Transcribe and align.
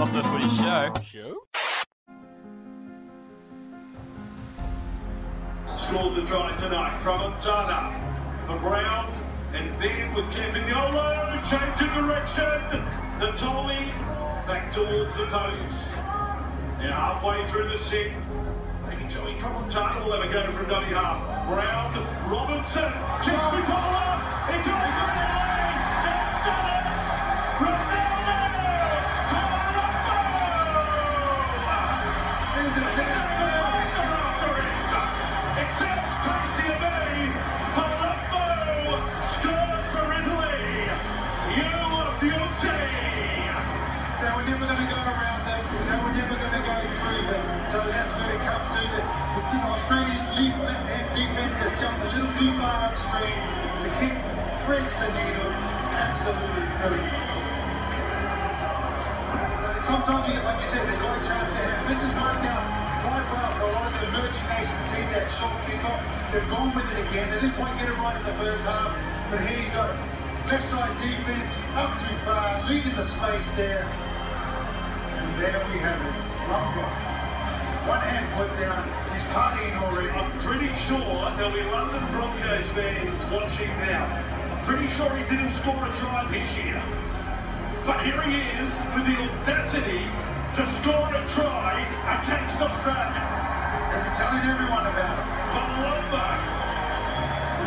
Not 0.00 0.14
the 0.14 0.22
footy 0.22 0.48
show. 0.56 0.94
Show? 1.04 1.44
Scored 5.76 6.16
the 6.16 6.26
try 6.26 6.56
tonight 6.58 7.02
from 7.02 7.20
Montana. 7.20 8.00
For 8.46 8.58
Brown 8.60 9.12
and 9.52 9.70
then 9.74 10.14
with 10.14 10.24
Campagnolo, 10.32 11.44
change 11.50 11.82
of 11.82 11.92
direction. 11.92 12.80
The 13.20 13.32
Tolly 13.36 13.92
back 14.48 14.72
towards 14.72 15.14
the 15.18 15.26
posts. 15.26 15.84
Now 16.80 17.20
halfway 17.20 17.44
through 17.50 17.68
the 17.68 17.78
set. 17.84 18.10
Making 18.88 19.10
Joey 19.10 19.34
Montana 19.34 20.02
will 20.02 20.16
have 20.16 20.24
a 20.24 20.32
go 20.32 20.50
from 20.50 20.66
dummy 20.66 20.94
half. 20.94 21.46
Brown, 21.46 21.92
Robinson, 22.30 22.90
kicks 23.22 23.68
all. 23.68 24.20
It's 24.48 24.99
the. 54.70 55.50
Absolutely 55.90 56.62
brilliant. 56.78 57.10
And 59.74 59.84
sometimes, 59.84 60.30
like 60.30 60.60
you 60.62 60.68
said, 60.70 60.86
they've 60.86 61.02
got 61.02 61.18
a 61.18 61.26
chance 61.26 61.50
there. 61.58 61.74
This 61.90 61.98
has 61.98 62.14
worked 62.14 62.46
out 62.46 62.62
quite 63.02 63.26
well 63.34 63.50
for 63.58 63.66
a 63.66 63.72
lot 63.74 63.90
of 63.90 63.98
the 63.98 64.06
emerging 64.14 64.46
nations 64.46 64.86
team 64.94 65.06
that 65.10 65.26
shot 65.42 65.58
kickoff. 65.66 66.02
They've 66.30 66.46
gone 66.46 66.70
with 66.70 66.86
it 66.86 67.02
again. 67.02 67.34
They 67.34 67.40
didn't 67.42 67.58
quite 67.58 67.74
get 67.82 67.88
it 67.90 67.98
right 67.98 68.14
in 68.14 68.22
the 68.22 68.36
first 68.38 68.62
half, 68.62 68.94
but 69.30 69.42
here 69.42 69.58
you 69.58 69.70
go. 69.74 69.90
Left 70.46 70.66
side 70.70 70.94
defense, 71.02 71.52
up 71.74 71.90
too 72.06 72.14
far, 72.22 72.62
leaving 72.70 72.94
the 72.94 73.06
space 73.10 73.50
there. 73.58 73.82
And 73.82 75.28
there 75.42 75.58
we 75.66 75.82
have 75.82 75.98
it. 75.98 76.14
Lovejoy. 76.46 77.10
One 77.90 78.02
hand 78.06 78.26
put 78.38 78.54
down. 78.54 78.86
He's 79.10 79.26
partying 79.34 79.74
already. 79.82 80.10
I'm 80.14 80.30
pretty 80.46 80.70
sure 80.86 81.26
there'll 81.34 81.50
be 81.50 81.66
London 81.74 82.06
Broncos 82.14 82.66
fans 82.70 83.18
watching 83.34 83.74
now. 83.82 84.29
I'm 84.70 84.76
pretty 84.76 84.94
sure 84.94 85.10
he 85.16 85.24
didn't 85.24 85.52
score 85.54 85.84
a 85.84 85.90
try 85.98 86.30
this 86.30 86.46
year. 86.54 86.80
But 87.84 88.04
here 88.04 88.22
he 88.22 88.38
is 88.54 88.70
with 88.94 89.04
the 89.04 89.18
audacity 89.18 90.06
to 90.54 90.62
score 90.78 91.10
a 91.10 91.26
try 91.34 91.82
against 92.06 92.54
Australia. 92.62 93.26
And 93.90 94.06
we're 94.06 94.14
telling 94.14 94.46
everyone 94.48 94.86
about 94.86 95.18
it. 95.18 95.40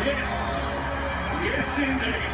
Yes. 0.06 0.28
Yes, 1.44 1.78
indeed. 1.78 2.33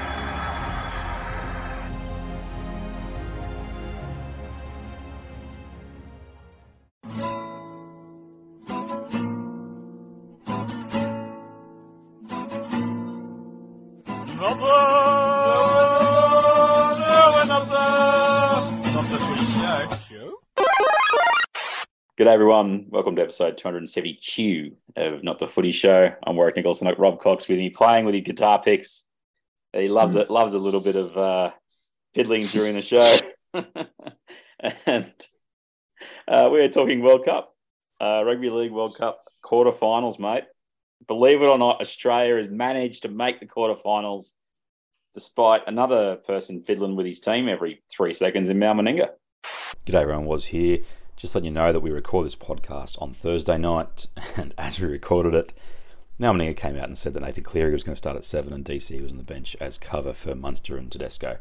G'day 22.20 22.34
everyone. 22.34 22.84
Welcome 22.90 23.16
to 23.16 23.22
episode 23.22 23.56
272 23.56 24.76
of 24.94 25.24
Not 25.24 25.38
the 25.38 25.48
Footy 25.48 25.72
Show. 25.72 26.12
I'm 26.22 26.36
Warwick 26.36 26.56
Nicholson. 26.56 26.86
I've 26.86 26.98
Rob 26.98 27.18
Cox 27.18 27.48
with 27.48 27.56
me 27.56 27.70
playing 27.70 28.04
with 28.04 28.14
his 28.14 28.24
guitar 28.24 28.60
picks. 28.60 29.06
He 29.72 29.88
loves 29.88 30.16
it, 30.16 30.28
loves 30.28 30.52
a 30.52 30.58
little 30.58 30.82
bit 30.82 30.96
of 30.96 31.16
uh, 31.16 31.52
fiddling 32.12 32.42
during 32.42 32.74
the 32.74 32.82
show. 32.82 33.16
and 33.54 35.14
uh, 36.28 36.50
we're 36.52 36.68
talking 36.68 37.00
World 37.00 37.24
Cup, 37.24 37.56
uh, 38.02 38.22
Rugby 38.22 38.50
League 38.50 38.72
World 38.72 38.98
Cup 38.98 39.24
quarterfinals, 39.42 40.18
mate. 40.18 40.44
Believe 41.08 41.40
it 41.40 41.46
or 41.46 41.56
not, 41.56 41.80
Australia 41.80 42.36
has 42.36 42.50
managed 42.50 43.04
to 43.04 43.08
make 43.08 43.40
the 43.40 43.46
quarterfinals 43.46 44.32
despite 45.14 45.62
another 45.66 46.16
person 46.16 46.64
fiddling 46.64 46.96
with 46.96 47.06
his 47.06 47.20
team 47.20 47.48
every 47.48 47.82
three 47.90 48.12
seconds 48.12 48.50
in 48.50 48.58
Mal 48.58 48.74
Meninga. 48.74 49.08
G'day, 49.86 50.02
everyone. 50.02 50.26
Was 50.26 50.44
here. 50.44 50.80
Just 51.20 51.34
letting 51.34 51.44
you 51.44 51.50
know 51.50 51.70
that 51.70 51.80
we 51.80 51.90
record 51.90 52.24
this 52.24 52.34
podcast 52.34 52.96
on 53.02 53.12
Thursday 53.12 53.58
night, 53.58 54.06
and 54.38 54.54
as 54.56 54.80
we 54.80 54.88
recorded 54.88 55.34
it, 55.34 55.52
Mal 56.18 56.32
Meninga 56.32 56.56
came 56.56 56.78
out 56.78 56.86
and 56.86 56.96
said 56.96 57.12
that 57.12 57.20
Nathan 57.20 57.44
Cleary 57.44 57.74
was 57.74 57.84
going 57.84 57.92
to 57.92 57.98
start 57.98 58.16
at 58.16 58.24
seven, 58.24 58.54
and 58.54 58.64
DC 58.64 59.02
was 59.02 59.12
on 59.12 59.18
the 59.18 59.22
bench 59.22 59.54
as 59.60 59.76
cover 59.76 60.14
for 60.14 60.34
Munster 60.34 60.78
and 60.78 60.90
Tedesco. 60.90 61.36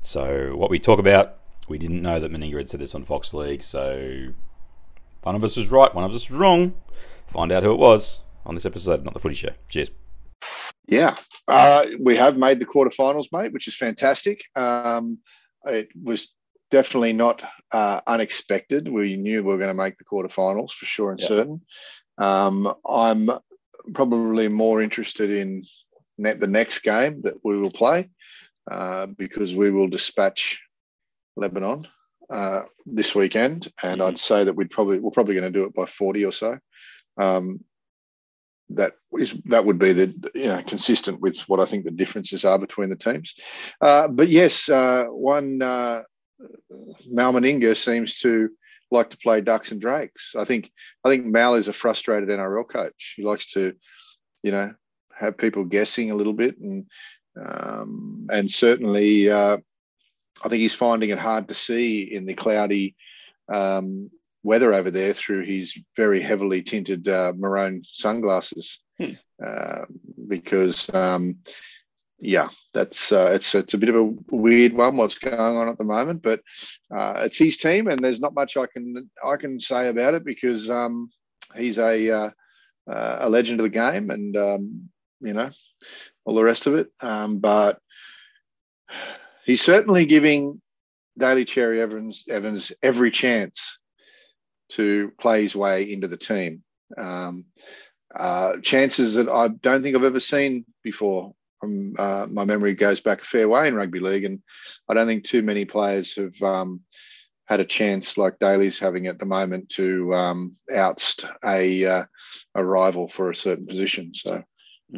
So, 0.00 0.54
what 0.54 0.70
we 0.70 0.78
talk 0.78 1.00
about, 1.00 1.38
we 1.68 1.76
didn't 1.76 2.02
know 2.02 2.20
that 2.20 2.30
Meninga 2.30 2.56
had 2.58 2.68
said 2.68 2.78
this 2.78 2.94
on 2.94 3.02
Fox 3.02 3.34
League. 3.34 3.64
So, 3.64 4.28
one 5.24 5.34
of 5.34 5.42
us 5.42 5.56
was 5.56 5.72
right, 5.72 5.92
one 5.92 6.04
of 6.04 6.12
us 6.12 6.30
was 6.30 6.38
wrong. 6.38 6.74
Find 7.26 7.50
out 7.50 7.64
who 7.64 7.72
it 7.72 7.80
was 7.80 8.20
on 8.44 8.54
this 8.54 8.64
episode, 8.64 9.04
not 9.04 9.12
the 9.12 9.18
Footy 9.18 9.34
Show. 9.34 9.54
Cheers. 9.68 9.90
Yeah, 10.86 11.16
uh, 11.48 11.84
we 12.00 12.14
have 12.14 12.36
made 12.36 12.60
the 12.60 12.66
quarterfinals, 12.66 13.26
mate, 13.32 13.52
which 13.52 13.66
is 13.66 13.74
fantastic. 13.74 14.44
Um, 14.54 15.18
it 15.64 15.88
was 16.00 16.32
definitely 16.70 17.12
not 17.12 17.42
uh, 17.72 18.00
unexpected. 18.06 18.88
We 18.88 19.16
knew 19.16 19.42
we 19.42 19.48
were 19.48 19.58
going 19.58 19.68
to 19.68 19.74
make 19.74 19.98
the 19.98 20.04
quarterfinals 20.04 20.72
for 20.72 20.86
sure 20.86 21.10
and 21.10 21.20
Yeah. 21.20 21.26
certain. 21.28 21.60
Um, 22.18 22.74
I'm 22.88 23.30
probably 23.94 24.48
more 24.48 24.82
interested 24.82 25.30
in 25.30 25.64
the 26.18 26.46
next 26.46 26.80
game 26.80 27.22
that 27.22 27.44
we 27.44 27.58
will 27.58 27.70
play 27.70 28.10
uh, 28.70 29.06
because 29.06 29.54
we 29.54 29.70
will 29.70 29.88
dispatch 29.88 30.60
Lebanon 31.36 31.86
uh, 32.30 32.62
this 32.86 33.14
weekend, 33.14 33.72
and 33.82 34.02
I'd 34.02 34.18
say 34.18 34.42
that 34.42 34.54
we'd 34.56 34.70
probably 34.70 34.98
we're 34.98 35.10
probably 35.10 35.34
going 35.34 35.52
to 35.52 35.58
do 35.58 35.66
it 35.66 35.74
by 35.74 35.86
40 35.86 36.24
or 36.24 36.32
so. 36.32 36.58
Um, 37.18 37.60
that 38.70 38.94
is 39.16 39.32
that 39.44 39.64
would 39.64 39.78
be 39.78 39.92
the 39.92 40.30
you 40.34 40.46
know 40.46 40.60
consistent 40.66 41.20
with 41.20 41.38
what 41.42 41.60
I 41.60 41.66
think 41.66 41.84
the 41.84 41.90
differences 41.92 42.44
are 42.44 42.58
between 42.58 42.90
the 42.90 42.96
teams. 42.96 43.34
Uh, 43.80 44.08
but 44.08 44.28
yes, 44.28 44.68
uh, 44.68 45.04
one 45.04 45.62
uh, 45.62 46.02
Mal 47.08 47.32
Meninga 47.32 47.76
seems 47.76 48.18
to 48.20 48.50
like 48.90 49.10
to 49.10 49.18
play 49.18 49.40
ducks 49.40 49.72
and 49.72 49.80
drakes. 49.80 50.34
I 50.36 50.44
think 50.44 50.70
I 51.04 51.08
think 51.08 51.26
Mal 51.26 51.54
is 51.54 51.68
a 51.68 51.72
frustrated 51.72 52.28
NRL 52.28 52.68
coach. 52.68 53.14
He 53.16 53.22
likes 53.22 53.52
to, 53.52 53.74
you 54.42 54.52
know, 54.52 54.74
have 55.14 55.38
people 55.38 55.64
guessing 55.64 56.10
a 56.10 56.14
little 56.14 56.32
bit, 56.32 56.58
and 56.58 56.86
um, 57.44 58.26
and 58.30 58.50
certainly 58.50 59.30
uh, 59.30 59.58
I 60.44 60.48
think 60.48 60.60
he's 60.60 60.74
finding 60.74 61.10
it 61.10 61.18
hard 61.18 61.48
to 61.48 61.54
see 61.54 62.02
in 62.02 62.26
the 62.26 62.34
cloudy 62.34 62.96
um, 63.52 64.10
weather 64.42 64.72
over 64.72 64.90
there 64.90 65.12
through 65.12 65.44
his 65.44 65.80
very 65.96 66.20
heavily 66.20 66.62
tinted 66.62 67.08
uh, 67.08 67.32
maroon 67.36 67.82
sunglasses, 67.84 68.80
Hmm. 68.98 69.12
uh, 69.44 69.84
because 70.28 70.92
um, 70.94 71.36
yeah, 72.18 72.48
that's 72.72 73.12
uh, 73.12 73.30
it's 73.34 73.54
it's 73.54 73.74
a 73.74 73.78
bit 73.78 73.90
of 73.90 73.96
a 73.96 74.14
weird 74.30 74.72
one 74.72 74.96
what's 74.96 75.18
going 75.18 75.38
on 75.38 75.68
at 75.68 75.76
the 75.76 75.84
moment, 75.84 76.22
but 76.22 76.40
uh, 76.94 77.14
it's 77.24 77.36
his 77.36 77.56
team, 77.58 77.88
and 77.88 78.00
there's 78.00 78.20
not 78.20 78.34
much 78.34 78.56
I 78.56 78.66
can 78.66 79.10
I 79.24 79.36
can 79.36 79.60
say 79.60 79.88
about 79.88 80.14
it 80.14 80.24
because 80.24 80.70
um, 80.70 81.10
he's 81.56 81.78
a 81.78 82.10
uh, 82.10 82.30
uh, 82.90 83.18
a 83.20 83.28
legend 83.28 83.60
of 83.60 83.64
the 83.64 83.70
game, 83.70 84.10
and 84.10 84.36
um, 84.36 84.88
you 85.20 85.34
know 85.34 85.50
all 86.24 86.34
the 86.34 86.44
rest 86.44 86.66
of 86.66 86.74
it. 86.74 86.88
Um, 87.00 87.38
but 87.38 87.80
he's 89.44 89.62
certainly 89.62 90.06
giving 90.06 90.60
Daly 91.18 91.44
Cherry 91.44 91.82
Evans 91.82 92.24
Evans 92.30 92.72
every 92.82 93.10
chance 93.10 93.78
to 94.70 95.12
play 95.20 95.42
his 95.42 95.54
way 95.54 95.92
into 95.92 96.08
the 96.08 96.16
team. 96.16 96.62
Um, 96.96 97.44
uh, 98.14 98.56
chances 98.62 99.14
that 99.14 99.28
I 99.28 99.48
don't 99.48 99.82
think 99.82 99.94
I've 99.94 100.04
ever 100.04 100.20
seen 100.20 100.64
before. 100.82 101.34
From 101.60 101.94
uh, 101.98 102.26
my 102.30 102.44
memory 102.44 102.74
goes 102.74 103.00
back 103.00 103.22
a 103.22 103.24
fair 103.24 103.48
way 103.48 103.68
in 103.68 103.74
rugby 103.74 104.00
league, 104.00 104.24
and 104.24 104.42
I 104.88 104.94
don't 104.94 105.06
think 105.06 105.24
too 105.24 105.42
many 105.42 105.64
players 105.64 106.14
have 106.16 106.40
um, 106.42 106.80
had 107.46 107.60
a 107.60 107.64
chance 107.64 108.18
like 108.18 108.38
Daly's 108.38 108.78
having 108.78 109.06
at 109.06 109.18
the 109.18 109.26
moment 109.26 109.70
to 109.70 110.14
um, 110.14 110.56
oust 110.74 111.24
a 111.44 111.84
uh, 111.84 112.04
a 112.54 112.64
rival 112.64 113.08
for 113.08 113.30
a 113.30 113.34
certain 113.34 113.66
position. 113.66 114.12
So 114.12 114.42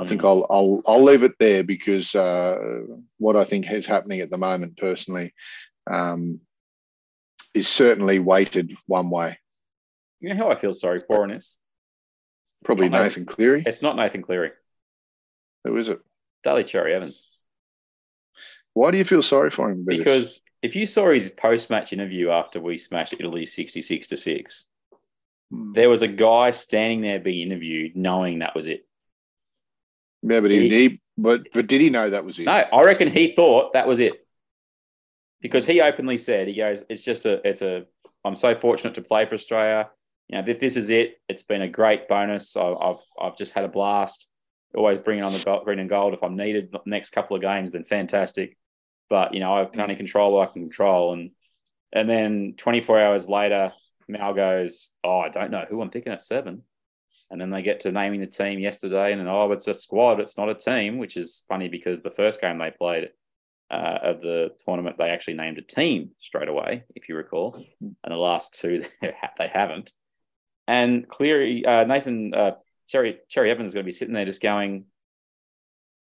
I 0.01 0.05
think 0.05 0.25
I'll 0.25 0.47
I'll 0.51 0.83
I'll 0.87 1.03
leave 1.03 1.23
it 1.23 1.39
there 1.39 1.63
because 1.63 2.15
uh, 2.15 2.81
what 3.19 3.37
I 3.37 3.45
think 3.45 3.71
is 3.71 3.87
happening 3.87 4.21
at 4.21 4.31
the 4.31 4.37
moment, 4.37 4.77
personally, 4.77 5.35
um, 5.89 6.41
is 7.55 7.69
certainly 7.69 8.19
weighted 8.19 8.73
one 8.87 9.11
way. 9.11 9.39
You 10.21 10.35
know 10.35 10.47
who 10.47 10.51
I 10.51 10.59
feel 10.59 10.73
sorry 10.73 10.99
for 10.99 11.25
in 11.25 11.31
this? 11.31 11.57
Probably 12.65 12.89
not 12.89 13.03
Nathan 13.03 13.25
Cleary. 13.25 13.63
It's 13.65 13.83
not 13.83 13.97
Nathan 13.97 14.23
Cleary. 14.23 14.51
Who 15.65 15.77
is 15.77 15.89
it? 15.89 16.01
Daly 16.45 16.65
Cherry 16.65 16.95
Evans. 16.95 17.27
Why 18.75 18.91
do 18.91 18.99
you 18.99 19.05
feel 19.05 19.23
sorry 19.23 19.51
for 19.51 19.71
him? 19.71 19.85
Because 19.85 20.41
if 20.63 20.77
you 20.77 20.87
saw 20.87 21.11
his 21.13 21.31
post 21.31 21.71
match 21.71 21.93
interview 21.93 22.31
after 22.31 22.61
we 22.61 22.77
smashed 22.77 23.15
Italy 23.19 23.45
66 23.47 24.09
to 24.09 24.17
6, 24.17 24.67
Hmm. 25.51 25.73
there 25.73 25.89
was 25.89 26.03
a 26.03 26.09
guy 26.09 26.51
standing 26.51 27.01
there 27.01 27.19
being 27.19 27.47
interviewed 27.51 27.97
knowing 27.97 28.41
that 28.41 28.55
was 28.55 28.67
it. 28.67 28.87
yeah, 30.23 30.41
but 30.41 30.51
he, 30.51 30.69
he- 30.69 30.89
he 30.89 31.01
but 31.17 31.49
but 31.55 31.67
did 31.67 31.81
he 31.81 31.89
know 31.91 32.11
that 32.11 32.25
was 32.25 32.39
it? 32.39 32.45
No, 32.45 32.53
I 32.53 32.83
reckon 32.85 33.11
he 33.11 33.35
thought 33.35 33.73
that 33.73 33.89
was 33.89 33.99
it. 33.99 34.25
Because 35.41 35.67
he 35.67 35.81
openly 35.81 36.19
said, 36.19 36.49
he 36.49 36.55
goes, 36.55 36.85
it's 36.91 37.03
just 37.03 37.25
a, 37.25 37.41
it's 37.49 37.63
a, 37.63 37.87
I'm 38.25 38.37
so 38.37 38.55
fortunate 38.55 38.95
to 38.97 39.03
play 39.03 39.25
for 39.27 39.35
Australia. 39.37 39.89
You 40.29 40.37
know, 40.39 40.45
this, 40.45 40.59
this 40.61 40.77
is 40.77 40.91
it. 40.91 41.21
It's 41.29 41.43
been 41.45 41.63
a 41.63 41.69
great 41.69 42.09
bonus. 42.09 42.57
I, 42.57 42.73
I've, 42.73 42.97
I've 43.21 43.37
just 43.39 43.53
had 43.55 43.65
a 43.65 43.69
blast. 43.69 44.29
Always 44.75 44.99
bringing 44.99 45.25
on 45.25 45.33
the 45.33 45.61
green 45.65 45.79
and 45.79 45.89
gold. 45.89 46.15
If 46.15 46.23
I'm 46.23 46.37
needed 46.37 46.75
next 46.85 47.11
couple 47.11 47.37
of 47.37 47.43
games, 47.43 47.73
then 47.73 47.85
fantastic. 47.85 48.57
But, 49.09 49.35
you 49.35 49.41
know, 49.41 49.63
I 49.63 49.65
can 49.65 49.81
only 49.81 49.97
control 49.97 50.35
what 50.35 50.49
I 50.49 50.53
can 50.53 50.63
control. 50.63 51.15
And, 51.15 51.31
and 51.93 52.09
then 52.09 52.55
24 52.59 53.01
hours 53.01 53.29
later, 53.29 53.73
Mal 54.09 54.35
goes, 54.35 54.91
oh, 55.05 55.21
I 55.21 55.29
don't 55.29 55.51
know 55.51 55.67
who 55.69 55.81
I'm 55.81 55.91
picking 55.91 56.13
at 56.13 56.25
seven. 56.25 56.63
And 57.31 57.41
then 57.41 57.51
they 57.51 57.63
get 57.63 57.81
to 57.81 57.93
naming 57.93 58.21
the 58.21 58.27
team 58.27 58.59
yesterday, 58.59 59.13
and 59.13 59.21
then 59.21 59.29
oh, 59.29 59.53
it's 59.53 59.69
a 59.69 59.75
squad, 59.75 60.19
it's 60.19 60.39
not 60.39 60.49
a 60.49 60.55
team, 60.55 60.97
which 60.97 61.17
is 61.17 61.45
funny 61.47 61.69
because 61.69 62.01
the 62.01 62.11
first 62.11 62.41
game 62.41 62.59
they 62.59 62.71
played 62.71 63.11
uh, 63.71 63.99
of 64.03 64.21
the 64.23 64.51
tournament, 64.65 64.97
they 64.99 65.11
actually 65.11 65.35
named 65.35 65.59
a 65.59 65.63
team 65.63 66.13
straight 66.21 66.49
away, 66.49 66.85
if 66.95 67.09
you 67.09 67.17
recall, 67.17 67.63
and 67.81 67.97
the 68.03 68.17
last 68.17 68.59
two 68.59 68.85
they 69.03 69.49
haven't. 69.49 69.93
And 70.67 71.07
Cleary, 71.09 71.65
uh, 71.65 71.85
Nathan 71.85 72.33
uh, 72.35 72.53
Cherry 72.89 73.19
Cherry 73.29 73.51
Evans 73.51 73.69
is 73.69 73.75
going 73.75 73.85
to 73.85 73.89
be 73.89 73.93
sitting 73.93 74.15
there 74.15 74.25
just 74.25 74.43
going, 74.43 74.85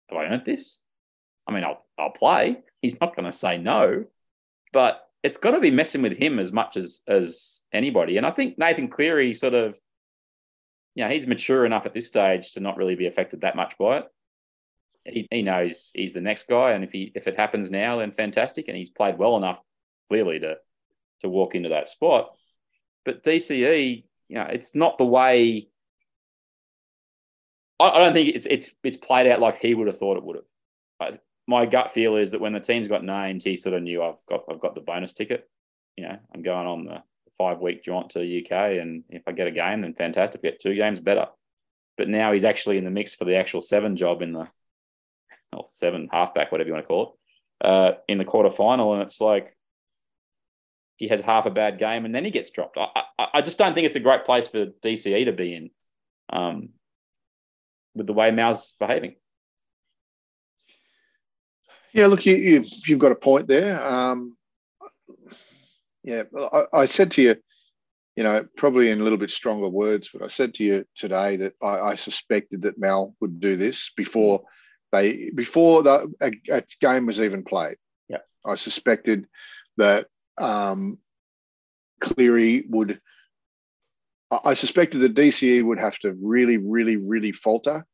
"Have 0.09 0.19
I 0.19 0.25
earned 0.25 0.45
this? 0.45 0.79
I 1.47 1.53
mean, 1.53 1.63
I'll 1.63 1.85
I'll 1.97 2.11
play. 2.11 2.59
He's 2.81 2.99
not 3.01 3.15
going 3.15 3.25
to 3.25 3.31
say 3.31 3.57
no, 3.57 4.05
but 4.71 5.01
it's 5.23 5.37
got 5.37 5.51
to 5.51 5.59
be 5.59 5.71
messing 5.71 6.01
with 6.01 6.17
him 6.17 6.39
as 6.39 6.51
much 6.51 6.77
as 6.77 7.01
as 7.07 7.61
anybody. 7.73 8.17
And 8.17 8.25
I 8.25 8.31
think 8.31 8.57
Nathan 8.57 8.87
Cleary 8.87 9.33
sort 9.33 9.53
of 9.53 9.75
you 10.95 11.03
know, 11.03 11.09
he's 11.09 11.27
mature 11.27 11.65
enough 11.65 11.85
at 11.85 11.93
this 11.93 12.07
stage 12.07 12.53
to 12.53 12.61
not 12.61 12.77
really 12.77 12.95
be 12.95 13.05
affected 13.05 13.41
that 13.41 13.57
much 13.57 13.77
by 13.77 13.97
it. 13.97 14.05
He, 15.03 15.27
he 15.29 15.41
knows 15.43 15.91
he's 15.93 16.13
the 16.13 16.21
next 16.21 16.47
guy, 16.47 16.71
and 16.71 16.83
if 16.83 16.91
he 16.91 17.11
if 17.13 17.27
it 17.27 17.35
happens 17.35 17.69
now, 17.69 17.97
then 17.97 18.11
fantastic. 18.11 18.67
And 18.67 18.77
he's 18.77 18.89
played 18.89 19.19
well 19.19 19.37
enough, 19.37 19.59
clearly, 20.09 20.39
to 20.39 20.55
to 21.21 21.29
walk 21.29 21.53
into 21.53 21.69
that 21.69 21.89
spot. 21.89 22.31
But 23.03 23.23
DCE, 23.23 24.05
you 24.29 24.35
know, 24.35 24.47
it's 24.49 24.73
not 24.73 24.97
the 24.97 25.05
way. 25.05 25.67
I, 27.79 27.89
I 27.89 27.99
don't 27.99 28.13
think 28.13 28.35
it's 28.35 28.45
it's 28.45 28.69
it's 28.83 28.97
played 28.97 29.27
out 29.27 29.39
like 29.39 29.59
he 29.59 29.73
would 29.73 29.87
have 29.87 29.97
thought 29.97 30.17
it 30.17 30.23
would 30.23 30.37
have. 30.37 30.45
I, 30.99 31.19
my 31.47 31.65
gut 31.65 31.93
feel 31.93 32.15
is 32.15 32.31
that 32.31 32.41
when 32.41 32.53
the 32.53 32.59
team's 32.59 32.87
got 32.87 33.03
named, 33.03 33.43
he 33.43 33.55
sort 33.55 33.75
of 33.75 33.83
knew 33.83 34.03
I've 34.03 34.15
got 34.27 34.43
I've 34.49 34.61
got 34.61 34.75
the 34.75 34.81
bonus 34.81 35.13
ticket. 35.13 35.49
You 35.95 36.07
know, 36.07 36.17
I'm 36.33 36.41
going 36.41 36.67
on 36.67 36.85
the 36.85 37.03
five 37.37 37.59
week 37.59 37.83
jaunt 37.83 38.11
to 38.11 38.19
the 38.19 38.45
UK, 38.45 38.81
and 38.81 39.03
if 39.09 39.23
I 39.27 39.31
get 39.31 39.47
a 39.47 39.51
game, 39.51 39.81
then 39.81 39.93
fantastic. 39.93 40.41
Get 40.41 40.59
two 40.59 40.75
games, 40.75 40.99
better. 40.99 41.27
But 41.97 42.09
now 42.09 42.33
he's 42.33 42.43
actually 42.43 42.77
in 42.77 42.83
the 42.83 42.91
mix 42.91 43.15
for 43.15 43.25
the 43.25 43.37
actual 43.37 43.61
seven 43.61 43.95
job 43.95 44.21
in 44.21 44.33
the 44.33 44.47
or 45.53 45.65
seven 45.69 46.09
halfback, 46.11 46.51
whatever 46.51 46.67
you 46.67 46.73
want 46.73 46.83
to 46.83 46.87
call 46.87 47.17
it, 47.61 47.65
uh, 47.65 47.91
in 48.07 48.17
the 48.17 48.25
quarter 48.25 48.51
final, 48.51 48.93
and 48.93 49.01
it's 49.01 49.21
like 49.21 49.55
he 50.97 51.07
has 51.09 51.21
half 51.21 51.45
a 51.45 51.51
bad 51.51 51.77
game 51.77 52.05
and 52.05 52.15
then 52.15 52.23
he 52.23 52.31
gets 52.31 52.51
dropped. 52.51 52.77
I, 52.77 53.03
I, 53.19 53.27
I 53.35 53.41
just 53.41 53.57
don't 53.57 53.73
think 53.73 53.85
it's 53.85 53.95
a 53.95 54.01
great 54.01 54.25
place 54.25 54.47
for 54.47 54.67
DCE 54.67 55.25
to 55.25 55.33
be 55.33 55.53
in, 55.53 55.69
um, 56.31 56.69
with 57.95 58.07
the 58.07 58.13
way 58.13 58.31
Mal's 58.31 58.75
behaving. 58.79 59.15
Yeah, 61.93 62.07
look, 62.07 62.25
you, 62.25 62.35
you 62.35 62.65
you've 62.85 62.99
got 62.99 63.13
a 63.13 63.15
point 63.15 63.47
there. 63.47 63.81
Um, 63.81 64.37
yeah, 66.03 66.23
I, 66.51 66.65
I 66.73 66.85
said 66.85 67.11
to 67.11 67.21
you, 67.21 67.35
you 68.17 68.23
know, 68.23 68.45
probably 68.57 68.91
in 68.91 68.99
a 68.99 69.03
little 69.03 69.17
bit 69.17 69.31
stronger 69.31 69.69
words, 69.69 70.09
but 70.11 70.21
I 70.21 70.27
said 70.27 70.53
to 70.55 70.63
you 70.63 70.85
today 70.95 71.37
that 71.37 71.53
I, 71.61 71.79
I 71.79 71.95
suspected 71.95 72.63
that 72.63 72.77
Mal 72.77 73.15
would 73.21 73.39
do 73.39 73.55
this 73.55 73.91
before 73.95 74.43
they 74.91 75.31
before 75.33 75.83
the 75.83 76.13
a, 76.21 76.31
a 76.51 76.63
game 76.81 77.05
was 77.05 77.21
even 77.21 77.43
played. 77.43 77.77
Yeah. 78.09 78.19
I 78.45 78.55
suspected 78.55 79.25
that 79.77 80.07
um, 80.37 80.99
Cleary 82.01 82.65
would. 82.69 82.99
I 84.31 84.53
suspected 84.55 84.99
that 84.99 85.15
DCE 85.15 85.63
would 85.63 85.79
have 85.79 85.97
to 85.99 86.13
really, 86.13 86.57
really, 86.57 86.97
really 86.97 87.31
falter. 87.31 87.85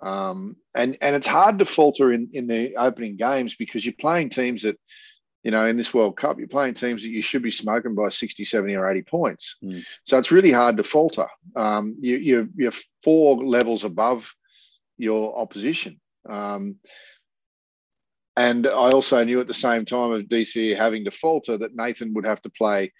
Um, 0.00 0.56
and 0.74 0.98
and 1.00 1.14
it's 1.14 1.26
hard 1.26 1.60
to 1.60 1.64
falter 1.64 2.12
in, 2.12 2.28
in 2.32 2.46
the 2.46 2.76
opening 2.76 3.16
games 3.16 3.54
because 3.54 3.84
you're 3.84 3.94
playing 3.98 4.30
teams 4.30 4.62
that, 4.62 4.78
you 5.44 5.50
know, 5.50 5.66
in 5.66 5.76
this 5.76 5.94
World 5.94 6.16
Cup, 6.16 6.38
you're 6.38 6.48
playing 6.48 6.74
teams 6.74 7.02
that 7.02 7.10
you 7.10 7.22
should 7.22 7.42
be 7.42 7.50
smoking 7.50 7.94
by 7.94 8.08
60, 8.08 8.44
70, 8.44 8.74
or 8.74 8.88
80 8.88 9.02
points. 9.02 9.56
Mm. 9.62 9.84
So 10.04 10.18
it's 10.18 10.32
really 10.32 10.52
hard 10.52 10.76
to 10.76 10.84
falter. 10.84 11.28
Um, 11.56 11.96
you, 12.00 12.16
you're, 12.16 12.48
you're 12.56 12.72
four 13.02 13.44
levels 13.44 13.84
above 13.84 14.32
your 14.98 15.36
opposition. 15.38 16.00
Um, 16.28 16.76
and 18.36 18.66
I 18.66 18.90
also 18.90 19.22
knew 19.24 19.40
at 19.40 19.46
the 19.46 19.54
same 19.54 19.84
time 19.84 20.12
of 20.12 20.22
DCE 20.22 20.76
having 20.76 21.04
to 21.04 21.10
falter 21.10 21.58
that 21.58 21.74
Nathan 21.74 22.14
would 22.14 22.26
have 22.26 22.40
to 22.42 22.50
play 22.50 22.92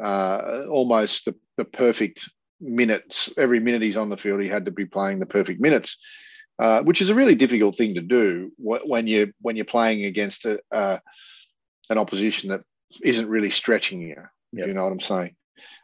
uh, 0.00 0.66
almost 0.70 1.24
the, 1.24 1.34
the 1.56 1.64
perfect 1.64 2.30
minutes. 2.60 3.30
Every 3.36 3.60
minute 3.60 3.82
he's 3.82 3.96
on 3.96 4.08
the 4.08 4.16
field, 4.16 4.40
he 4.40 4.48
had 4.48 4.66
to 4.66 4.70
be 4.70 4.86
playing 4.86 5.18
the 5.18 5.26
perfect 5.26 5.60
minutes, 5.60 5.98
uh, 6.58 6.82
which 6.82 7.00
is 7.00 7.08
a 7.08 7.14
really 7.14 7.34
difficult 7.34 7.76
thing 7.76 7.94
to 7.94 8.00
do 8.00 8.52
when 8.58 9.06
you 9.06 9.32
when 9.40 9.56
you're 9.56 9.64
playing 9.64 10.04
against 10.04 10.44
a, 10.44 10.60
uh, 10.72 10.98
an 11.90 11.98
opposition 11.98 12.50
that 12.50 12.62
isn't 13.02 13.28
really 13.28 13.50
stretching 13.50 14.00
you. 14.00 14.16
Yep. 14.52 14.68
you 14.68 14.74
know 14.74 14.84
what 14.84 14.92
I'm 14.92 15.00
saying. 15.00 15.34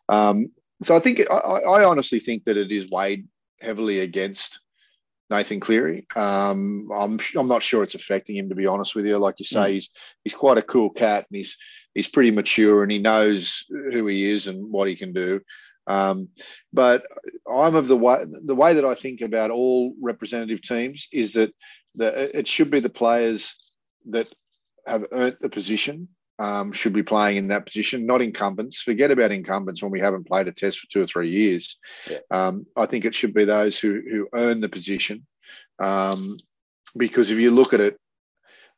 Um, 0.09 0.53
so 0.83 0.97
I 0.97 1.01
think 1.01 1.21
I 1.31 1.35
I 1.35 1.85
honestly 1.85 2.19
think 2.19 2.45
that 2.45 2.57
it 2.57 2.73
is 2.73 2.91
weighed 2.91 3.29
heavily 3.61 4.01
against 4.01 4.61
Nathan 5.33 5.61
Cleary. 5.61 6.07
Um, 6.15 6.91
I'm 6.95 7.19
I'm 7.37 7.49
not 7.49 7.63
sure 7.63 7.83
it's 7.83 7.95
affecting 7.95 8.37
him 8.37 8.51
to 8.51 8.55
be 8.55 8.67
honest 8.67 8.95
with 8.95 9.07
you. 9.07 9.17
Like 9.17 9.37
you 9.39 9.47
say, 9.47 9.75
he's 9.75 9.91
he's 10.25 10.35
quite 10.35 10.59
a 10.59 10.63
cool 10.63 10.91
cat 10.91 11.27
and 11.31 11.37
he's 11.39 11.57
he's 11.95 12.07
pretty 12.07 12.31
mature 12.31 12.83
and 12.83 12.93
he 12.93 12.99
knows 12.99 13.65
who 13.69 14.07
he 14.07 14.29
is 14.29 14.47
and 14.47 14.71
what 14.71 14.89
he 14.89 14.95
can 14.95 15.13
do. 15.13 15.41
Um, 15.87 16.29
but 16.73 17.05
I'm 17.51 17.75
of 17.75 17.89
the 17.89 17.97
way 17.97 18.25
the 18.45 18.55
way 18.55 18.75
that 18.75 18.85
I 18.85 18.95
think 18.95 19.23
about 19.23 19.51
all 19.51 19.95
representative 20.01 20.61
teams 20.61 21.09
is 21.13 21.33
that 21.33 21.53
the, 21.95 22.39
it 22.39 22.47
should 22.47 22.71
be 22.71 22.81
the 22.81 22.91
players 22.91 23.55
that 24.11 24.31
have 24.87 25.07
earned 25.13 25.39
the 25.41 25.49
position 25.49 26.09
um, 26.43 26.73
should 26.73 26.93
be 26.93 27.05
playing 27.05 27.37
in 27.37 27.49
that 27.49 27.67
position, 27.67 28.05
not 28.05 28.21
incumbents. 28.21 28.83
Forget 28.83 29.13
about 29.13 29.31
incumbents 29.31 29.81
when 29.81 29.93
we 29.93 30.01
haven't 30.01 30.27
played 30.27 30.49
a 30.49 30.53
test 30.53 30.81
for 30.81 30.89
two 30.89 31.01
or 31.01 31.07
three 31.07 31.31
years. 31.31 31.79
Yeah. 32.11 32.19
Um, 32.33 32.67
I 32.77 32.87
think 32.87 33.05
it 33.05 33.15
should 33.15 33.33
be 33.33 33.45
those 33.45 33.79
who 33.79 34.03
who 34.11 34.29
earn 34.35 34.61
the 34.61 34.69
position, 34.69 35.25
um, 35.79 36.37
because 36.97 37.31
if 37.31 37.39
you 37.39 37.53
look 37.53 37.75
at 37.75 37.81
it, 37.81 37.97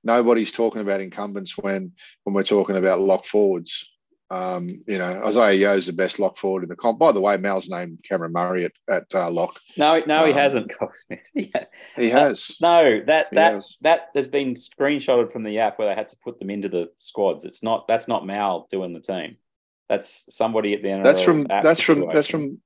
nobody's 0.02 0.52
talking 0.52 0.83
about 0.83 1.00
incumbents 1.00 1.56
when 1.56 1.92
when 2.25 2.35
we're 2.35 2.42
talking 2.42 2.76
about 2.76 3.00
lock 3.00 3.25
forwards. 3.25 3.88
Um, 4.34 4.82
you 4.88 4.98
know, 4.98 5.22
Isaah 5.24 5.52
Yeo 5.54 5.76
is 5.76 5.86
the 5.86 5.92
best 5.92 6.18
lock 6.18 6.36
forward 6.36 6.64
in 6.64 6.68
the 6.68 6.74
comp. 6.76 6.98
By 6.98 7.12
the 7.12 7.20
way, 7.20 7.36
Mal's 7.36 7.68
named 7.68 7.98
Cameron 8.08 8.32
Murray 8.32 8.64
at, 8.64 8.72
at 8.90 9.04
uh, 9.14 9.30
lock. 9.30 9.60
No, 9.76 10.02
no, 10.06 10.24
he 10.24 10.32
Um, 10.32 10.38
hasn't, 10.38 10.72
Cogsmith. 10.80 11.20
yeah. 11.34 11.64
He 11.96 12.10
has. 12.10 12.56
No, 12.60 13.00
that 13.06 13.28
He 13.30 13.36
that 13.36 13.52
has. 13.54 13.76
that 13.82 14.08
has 14.14 14.26
been 14.26 14.54
screenshotted 14.54 15.30
from 15.32 15.44
the 15.44 15.60
app 15.60 15.78
where 15.78 15.88
they 15.88 15.94
had 15.94 16.08
to 16.08 16.16
put 16.24 16.38
them 16.40 16.50
into 16.50 16.68
the 16.68 16.88
squads. 16.98 17.44
It's 17.44 17.62
not 17.62 17.86
that's 17.86 18.08
not 18.08 18.26
Mal 18.26 18.66
doing 18.70 18.92
the 18.92 19.00
team. 19.00 19.36
That's 19.88 20.34
somebody 20.34 20.74
at 20.74 20.82
the 20.82 20.88
NRL. 20.88 21.04
That's 21.04 21.20
from 21.20 21.42
that's 21.44 21.80
from 21.80 22.08
that's 22.12 22.28
from 22.28 22.60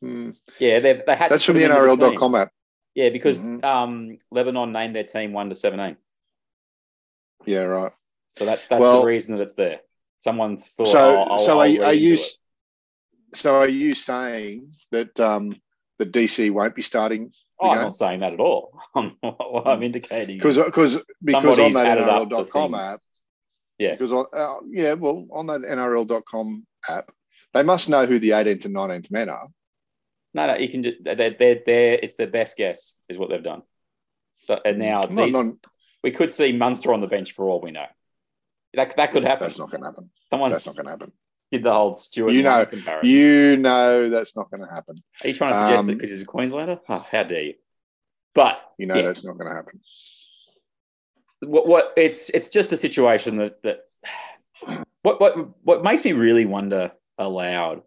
hmm, 0.00 0.30
yeah. 0.58 0.80
They've 0.80 1.02
they 1.06 1.14
had 1.14 1.30
that's 1.30 1.44
from 1.44 1.56
the 1.56 1.64
him 1.66 1.70
into 1.70 1.96
team. 1.96 2.12
NRL.com 2.14 2.34
app. 2.34 2.50
Yeah, 2.94 3.10
because 3.10 3.44
Mhm. 3.44 3.62
um, 3.62 4.18
Lebanon 4.32 4.72
named 4.72 4.94
their 4.96 5.04
team 5.04 5.32
one 5.34 5.50
to 5.50 5.54
seventeen, 5.54 5.98
Yeah, 7.44 7.64
right. 7.64 7.92
so 8.38 8.44
that's 8.46 8.66
that's 8.66 8.80
Well- 8.80 9.02
the 9.02 9.06
reason 9.06 9.36
that 9.36 9.42
it's 9.42 9.54
there. 9.54 9.80
Someone's 10.20 10.72
thought. 10.72 10.88
So, 10.88 10.98
oh, 10.98 11.22
I'll, 11.32 11.38
so 11.38 11.60
I'll 11.60 11.82
are, 11.82 11.86
are 11.86 11.94
you 11.94 12.14
it. 12.14 12.36
so 13.34 13.54
are 13.56 13.68
you 13.68 13.94
saying 13.94 14.72
that 14.90 15.18
um, 15.20 15.54
the 15.98 16.06
DC 16.06 16.50
won't 16.50 16.74
be 16.74 16.82
starting 16.82 17.30
Oh, 17.58 17.70
I'm 17.70 17.78
not 17.80 17.94
saying 17.94 18.20
that 18.20 18.34
at 18.34 18.40
all. 18.40 18.78
what 19.20 19.66
I'm 19.66 19.82
indicating 19.82 20.36
because 20.36 20.58
because 20.58 21.00
because 21.24 21.58
on 21.58 21.72
that 21.72 21.86
added 21.86 22.08
up 22.08 22.28
the 22.28 22.36
NRL.com 22.36 22.74
app, 22.74 23.00
Yeah. 23.78 23.92
because 23.92 24.12
on, 24.12 24.26
uh, 24.32 24.56
yeah, 24.68 24.92
well, 24.92 25.26
on 25.32 25.46
that 25.46 25.62
NRL.com 25.62 26.66
app, 26.86 27.10
they 27.54 27.62
must 27.62 27.88
know 27.88 28.04
who 28.04 28.18
the 28.18 28.30
18th 28.30 28.66
and 28.66 28.74
19th 28.74 29.10
men 29.10 29.30
are. 29.30 29.46
no, 30.34 30.46
no, 30.48 30.56
you 30.56 30.68
can 30.68 30.82
just 30.82 30.98
they're 31.02 31.14
they're, 31.30 31.62
they're 31.64 31.94
it's 31.94 32.16
their 32.16 32.26
best 32.26 32.58
guess 32.58 32.96
is 33.08 33.16
what 33.16 33.30
they've 33.30 33.42
done. 33.42 33.62
And 34.64 34.78
now 34.78 35.00
Not- 35.08 35.24
D- 35.26 35.30
not- 35.30 35.54
we 36.04 36.10
could 36.10 36.30
see 36.32 36.52
Munster 36.52 36.92
on 36.92 37.00
the 37.00 37.06
bench 37.08 37.32
for 37.32 37.48
all 37.48 37.60
we 37.60 37.70
know. 37.70 37.86
That 38.76 38.96
that 38.96 39.10
could 39.12 39.24
happen. 39.24 39.44
That's 39.46 39.58
not 39.58 39.70
going 39.70 39.80
to 39.82 39.86
happen. 39.88 40.10
Someone 40.30 40.52
That's 40.52 40.66
not 40.66 40.76
going 40.76 40.84
to 40.86 40.90
happen. 40.92 41.12
did 41.50 41.62
the 41.64 41.72
whole 41.72 41.96
Stuart 41.96 42.32
You 42.32 42.42
know, 42.42 42.64
comparison. 42.66 43.10
You 43.10 43.56
know 43.56 44.08
that's 44.10 44.36
not 44.36 44.50
going 44.50 44.62
to 44.62 44.72
happen. 44.72 45.02
Are 45.24 45.28
you 45.28 45.34
trying 45.34 45.52
to 45.54 45.58
suggest 45.58 45.80
um, 45.80 45.86
that 45.86 45.94
because 45.94 46.10
he's 46.10 46.22
a 46.22 46.26
Queenslander? 46.26 46.78
Oh, 46.88 47.04
how 47.10 47.22
dare 47.24 47.42
you? 47.42 47.54
But 48.34 48.60
You 48.78 48.86
know 48.86 48.96
Yeah. 48.96 49.02
that's 49.02 49.24
not 49.24 49.38
going 49.38 49.48
to 49.48 49.54
happen. 49.54 49.80
what, 51.40 51.66
what 51.66 51.92
it's 51.96 52.30
it's 52.30 52.50
just 52.50 52.72
a 52.72 52.76
situation 52.76 53.36
that 53.38 53.62
that 53.62 53.80
what 55.02 55.20
what 55.20 55.34
what 55.64 55.82
makes 55.84 56.04
me 56.04 56.12
really 56.12 56.44
wonder 56.46 56.92
aloud 57.18 57.82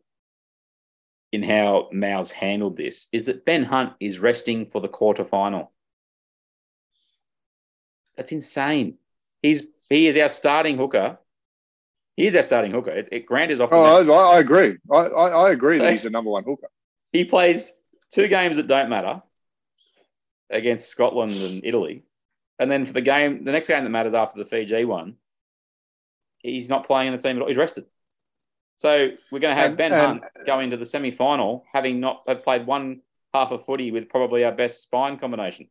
in 1.32 1.44
how 1.44 1.90
Mal's 1.92 2.32
handled 2.32 2.78
this 2.78 3.08
is 3.14 3.26
that 3.28 3.46
Ben 3.46 3.64
Hunt 3.64 3.94
is 4.00 4.20
resting 4.20 4.66
for 4.66 4.82
the 4.82 4.88
quarter 4.88 5.24
final. 5.24 5.72
That's 8.18 8.32
insane. 8.32 8.98
He's 9.44 9.68
he 9.90 10.08
is 10.08 10.18
our 10.18 10.30
starting 10.30 10.78
hooker. 10.78 11.18
He 12.16 12.26
is 12.28 12.36
our 12.36 12.44
starting 12.44 12.72
hooker. 12.72 12.92
It, 12.92 13.10
it, 13.12 13.26
Grant 13.26 13.52
is 13.52 13.62
off. 13.62 13.70
Oh. 13.72 13.78
I, 14.12 14.36
I 14.36 14.40
agree. 14.40 14.78
I, 14.92 14.96
I, 14.96 15.30
I 15.48 15.52
agree 15.52 15.78
that 15.80 15.92
he's 15.92 16.04
the 16.04 16.10
number 16.18 16.30
one 16.32 16.44
hooker. 16.44 16.68
He 17.12 17.26
plays 17.26 17.74
two 18.14 18.28
games 18.28 18.58
that 18.58 18.68
don't 18.68 18.90
matter 18.90 19.22
against 20.50 20.90
Scotland 20.90 21.32
and 21.32 21.62
Italy. 21.64 22.04
And 22.60 22.70
then 22.70 22.86
for 22.86 22.94
the 22.94 23.02
game, 23.02 23.46
the 23.46 23.52
next 23.52 23.68
game 23.68 23.84
that 23.84 23.90
matters 23.90 24.14
after 24.14 24.38
the 24.38 24.46
Fiji 24.50 24.84
one, 24.84 25.16
he's 26.40 26.70
not 26.70 26.86
playing 26.86 27.08
in 27.08 27.14
the 27.18 27.22
team 27.22 27.38
at 27.38 27.42
all. 27.42 27.48
He's 27.48 27.58
rested. 27.58 27.86
So 28.78 29.10
we're 29.32 29.40
going 29.40 29.56
to 29.56 29.62
have 29.62 29.72
And- 29.72 29.78
Ben 29.78 29.94
and- 29.94 30.02
Hunt 30.22 30.24
go 30.46 30.60
into 30.60 30.78
the 30.78 30.86
semi 30.86 31.12
final, 31.12 31.64
having 31.74 32.00
not 32.00 32.24
have 32.28 32.44
played 32.44 32.66
one 32.66 33.02
half 33.34 33.52
of 33.52 33.66
footy 33.66 33.92
with 33.92 34.10
probably 34.10 34.44
our 34.44 34.52
best 34.52 34.82
spine 34.82 35.18
combination. 35.18 35.70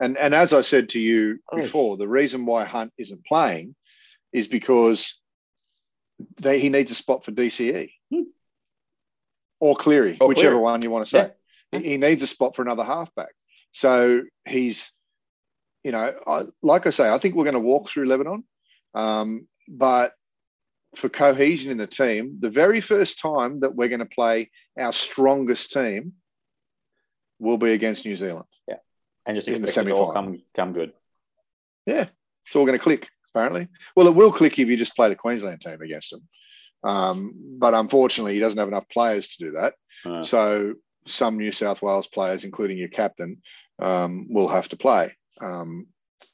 And 0.00 0.16
and 0.18 0.34
as 0.34 0.52
I 0.52 0.60
said 0.60 0.90
to 0.90 1.00
you 1.00 1.38
Oh. 1.52 1.56
before, 1.56 1.96
the 1.96 2.08
reason 2.08 2.44
why 2.46 2.64
Hunt 2.64 2.92
isn't 2.98 3.24
playing 3.24 3.74
is 4.32 4.46
because 4.46 5.20
they, 6.40 6.58
he 6.60 6.68
needs 6.68 6.90
a 6.90 6.94
spot 6.94 7.24
for 7.24 7.32
DCE 7.32 7.90
Hmm. 8.12 8.22
or 9.60 9.76
Cleary, 9.76 10.16
Or 10.20 10.28
whichever 10.28 10.48
Cleary. 10.50 10.60
one 10.62 10.82
you 10.82 10.90
want 10.90 11.04
to 11.06 11.10
say. 11.10 11.32
Yeah. 11.72 11.78
He, 11.80 11.96
needs 11.96 12.22
a 12.22 12.26
spot 12.26 12.54
for 12.56 12.62
another 12.62 12.84
halfback. 12.84 13.34
So 13.72 14.22
he's, 14.46 14.92
you 15.84 15.92
know, 15.92 16.14
I, 16.26 16.44
like 16.62 16.86
I 16.86 16.90
say, 16.90 17.08
I 17.10 17.18
think 17.18 17.34
we're 17.34 17.44
going 17.44 17.54
to 17.54 17.60
walk 17.60 17.88
through 17.90 18.06
Lebanon, 18.06 18.44
um, 18.94 19.46
but 19.68 20.12
for 20.94 21.08
cohesion 21.10 21.70
in 21.70 21.76
the 21.76 21.86
team, 21.86 22.38
the 22.40 22.48
very 22.50 22.80
first 22.80 23.18
time 23.18 23.60
that 23.60 23.74
we're 23.74 23.88
going 23.88 24.00
to 24.00 24.06
play 24.06 24.50
our 24.78 24.92
strongest 24.92 25.72
team 25.72 26.14
will 27.38 27.58
be 27.58 27.72
against 27.72 28.06
New 28.06 28.16
Zealand. 28.16 28.46
And 29.26 29.36
just 29.36 29.48
expect 29.48 29.88
it 29.88 29.92
all 29.92 30.12
come 30.12 30.42
come 30.54 30.72
good. 30.72 30.92
Yeah, 31.86 32.06
it's 32.46 32.56
all 32.56 32.64
going 32.64 32.78
to 32.78 32.82
click, 32.82 33.08
apparently. 33.34 33.68
Well, 33.94 34.06
it 34.08 34.14
will 34.14 34.32
click 34.32 34.58
if 34.58 34.68
you 34.68 34.76
just 34.76 34.96
play 34.96 35.08
the 35.08 35.16
Queensland 35.16 35.60
team 35.60 35.80
against 35.80 36.10
them. 36.10 36.28
Um, 36.84 37.34
but 37.58 37.74
unfortunately, 37.74 38.34
he 38.34 38.40
doesn't 38.40 38.58
have 38.58 38.68
enough 38.68 38.88
players 38.88 39.28
to 39.28 39.44
do 39.44 39.50
that. 39.52 39.74
Uh, 40.04 40.22
So 40.22 40.74
some 41.06 41.36
New 41.38 41.52
South 41.52 41.82
Wales 41.82 42.06
players, 42.06 42.44
including 42.44 42.78
your 42.78 42.88
captain, 42.88 43.42
um, 43.80 44.26
will 44.30 44.48
have 44.48 44.68
to 44.68 44.76
play, 44.76 45.16
um, 45.40 45.86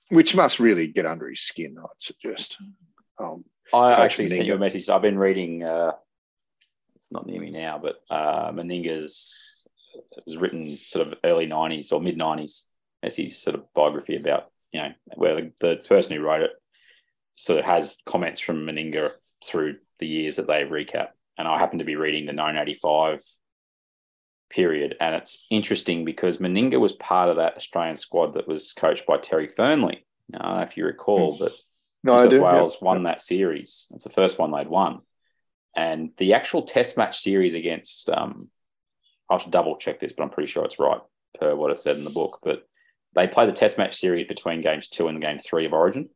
which 0.08 0.34
must 0.34 0.60
really 0.60 0.86
get 0.86 1.06
under 1.06 1.28
his 1.28 1.40
skin, 1.40 1.76
I'd 1.78 1.88
suggest. 1.98 2.58
Um, 3.18 3.44
I 3.72 3.92
actually 3.92 4.28
sent 4.28 4.46
you 4.46 4.54
a 4.54 4.58
message. 4.58 4.88
I've 4.88 5.02
been 5.02 5.18
reading. 5.18 5.62
Uh, 5.62 5.92
it's 6.94 7.10
not 7.12 7.26
near 7.26 7.40
me 7.40 7.50
now, 7.50 7.78
but 7.78 8.02
uh, 8.10 8.52
Meninga's 8.52 9.64
it 10.16 10.22
was 10.26 10.36
written 10.36 10.76
sort 10.76 11.06
of 11.06 11.14
early 11.24 11.46
'90s 11.46 11.92
or 11.92 12.00
mid 12.00 12.18
'90s 12.18 12.62
as 13.02 13.16
his 13.16 13.40
sort 13.40 13.56
of 13.56 13.72
biography 13.74 14.16
about 14.16 14.46
you 14.72 14.80
know 14.80 14.92
where 15.14 15.34
the, 15.36 15.52
the 15.60 15.76
person 15.88 16.16
who 16.16 16.22
wrote 16.22 16.42
it 16.42 16.50
sort 17.34 17.58
of 17.58 17.64
has 17.64 17.96
comments 18.06 18.40
from 18.40 18.66
Meninga 18.66 19.10
through 19.44 19.76
the 19.98 20.06
years 20.06 20.36
that 20.36 20.46
they 20.46 20.62
recap. 20.62 21.08
And 21.38 21.48
I 21.48 21.58
happen 21.58 21.78
to 21.78 21.84
be 21.84 21.96
reading 21.96 22.24
the 22.26 22.32
1985 22.34 23.20
period, 24.50 24.96
and 25.00 25.14
it's 25.14 25.46
interesting 25.50 26.04
because 26.04 26.38
Meninga 26.38 26.78
was 26.78 26.92
part 26.92 27.30
of 27.30 27.36
that 27.36 27.56
Australian 27.56 27.96
squad 27.96 28.34
that 28.34 28.46
was 28.46 28.72
coached 28.74 29.06
by 29.06 29.16
Terry 29.16 29.48
Fearnley. 29.48 30.04
Now, 30.28 30.40
I 30.40 30.48
don't 30.48 30.56
know 30.58 30.62
if 30.62 30.76
you 30.76 30.84
recall, 30.84 31.36
but 31.38 31.52
no, 32.04 32.14
New 32.16 32.18
I 32.18 32.26
do. 32.26 32.42
Wales 32.42 32.74
Yep. 32.74 32.82
won 32.82 33.02
that 33.04 33.20
series. 33.22 33.88
It's 33.94 34.04
the 34.04 34.10
first 34.10 34.38
one 34.38 34.52
they'd 34.52 34.68
won. 34.68 35.00
And 35.74 36.10
the 36.18 36.34
actual 36.34 36.62
test 36.62 36.98
match 36.98 37.18
series 37.20 37.54
against, 37.54 38.10
um, 38.10 38.50
I'll 39.30 39.38
have 39.38 39.44
to 39.46 39.50
double 39.50 39.76
check 39.76 40.00
this, 40.00 40.12
but 40.12 40.22
I'm 40.22 40.30
pretty 40.30 40.48
sure 40.52 40.64
it's 40.64 40.78
right 40.78 41.00
per 41.40 41.54
what 41.56 41.70
it 41.70 41.78
said 41.78 41.96
in 41.96 42.04
the 42.04 42.10
book. 42.10 42.40
But 42.42 42.64
they 43.14 43.26
played 43.28 43.48
the 43.48 43.52
test 43.52 43.78
match 43.78 43.94
series 43.94 44.26
between 44.26 44.60
games 44.62 44.88
two 44.88 45.08
and 45.08 45.20
game 45.20 45.38
three 45.38 45.66
of 45.66 45.72
Origin. 45.72 46.08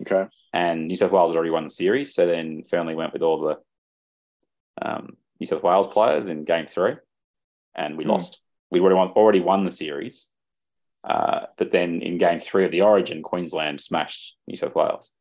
Okay. 0.00 0.28
And 0.52 0.88
New 0.88 0.96
South 0.96 1.12
Wales 1.12 1.30
had 1.32 1.36
already 1.36 1.50
won 1.50 1.64
the 1.64 1.70
series. 1.70 2.14
So 2.14 2.26
then 2.26 2.64
Fearnley 2.70 2.94
went 2.96 3.12
with 3.12 3.22
all 3.22 3.40
the 3.40 3.58
um, 4.80 5.16
New 5.38 5.46
South 5.46 5.62
Wales 5.62 5.86
players 5.86 6.28
in 6.28 6.44
game 6.44 6.66
three. 6.66 6.94
And 7.74 7.96
we 7.96 8.04
Hmm. 8.04 8.10
lost. 8.10 8.40
We 8.70 8.80
already 8.80 8.96
won, 8.96 9.08
already 9.08 9.40
won 9.40 9.64
the 9.64 9.70
series. 9.70 10.28
Uh, 11.04 11.46
but 11.58 11.70
then 11.70 12.00
in 12.00 12.16
game 12.16 12.38
three 12.38 12.64
of 12.64 12.70
the 12.70 12.82
Origin, 12.82 13.22
Queensland 13.22 13.80
smashed 13.80 14.36
New 14.46 14.56
South 14.56 14.74
Wales. 14.74 15.12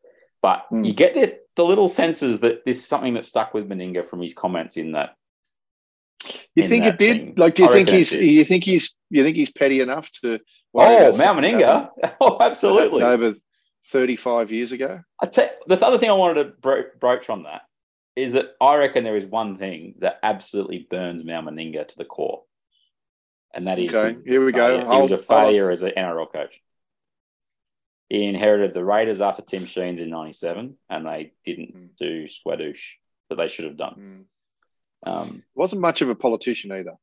But 0.42 0.66
Hmm. 0.70 0.84
you 0.84 0.94
get 0.94 1.14
the, 1.16 1.40
the 1.56 1.66
little 1.66 1.88
senses 1.88 2.40
that 2.42 2.66
this 2.66 2.78
is 2.80 2.88
something 2.88 3.16
that 3.16 3.26
stuck 3.26 3.54
with 3.54 3.68
Meninga 3.70 4.06
from 4.06 4.22
his 4.22 4.34
comments 4.34 4.78
in 4.78 4.94
that. 4.94 5.16
You 6.56 6.68
think 6.68 6.86
it 6.86 6.98
did? 6.98 7.18
thing. 7.18 7.34
Like, 7.38 7.56
do 7.56 7.64
you 7.64 7.70
I 7.70 7.72
think 7.72 7.90
he's? 7.90 8.12
You 8.12 8.44
think 8.44 8.64
he's? 8.66 8.96
You 9.10 9.24
think 9.24 9.36
he's 9.38 9.52
petty 9.52 9.80
enough 9.80 10.10
to? 10.22 10.40
worry 10.74 10.96
Oh, 10.96 11.10
about 11.10 11.18
Mal 11.18 11.34
something 11.36 11.58
that 11.60 11.92
Meninga. 12.02 12.16
Oh, 12.22 12.38
absolutely. 12.42 13.04
Over 13.04 13.34
thirty-five 13.90 14.52
years 14.52 14.72
ago. 14.72 15.02
I 15.22 15.26
tell, 15.28 15.50
the 15.68 15.86
other 15.86 15.98
thing 15.98 16.10
I 16.10 16.14
wanted 16.14 16.44
to 16.44 16.50
bro- 16.62 16.84
broach 17.00 17.30
on 17.30 17.44
that 17.44 17.62
is 18.16 18.34
that 18.34 18.52
I 18.60 18.76
reckon 18.76 19.04
there 19.06 19.16
is 19.18 19.26
one 19.26 19.58
thing 19.58 19.96
that 20.00 20.20
absolutely 20.24 20.86
burns 20.90 21.24
Mal 21.24 21.42
Meninga 21.42 21.88
to 21.88 21.98
the 21.98 22.04
core, 22.06 22.44
and 23.54 23.68
that 23.68 23.80
is 23.80 23.94
Okay, 23.96 24.18
here 24.26 24.44
we 24.46 24.52
go. 24.52 24.80
failure. 24.80 24.80
He 24.82 24.86
was 24.86 24.92
a 24.92 24.94
hold 24.94 25.12
on. 25.14 25.20
failure 25.20 25.72
as 25.72 25.82
an 25.84 25.92
NRL 25.98 26.32
coach. 26.32 26.60
He 28.10 28.26
inherited 28.26 28.74
the 28.74 28.84
Raiders 28.84 29.22
after 29.22 29.42
Tim 29.42 29.66
Sheens 29.66 30.02
in 30.02 30.10
'97, 30.10 30.78
and 30.90 31.06
they 31.06 31.32
didn't 31.46 31.74
Mm. 31.76 31.90
do 31.98 32.26
squadoosh 32.26 32.96
that 33.30 33.36
they 33.36 33.48
should 33.48 33.64
have 33.66 33.78
done. 33.78 34.26
Um, 35.06 35.44
Wasn't 35.56 35.82
much 35.82 36.02
of 36.02 36.10
a 36.10 36.16
politician 36.16 36.72
either. 36.72 36.96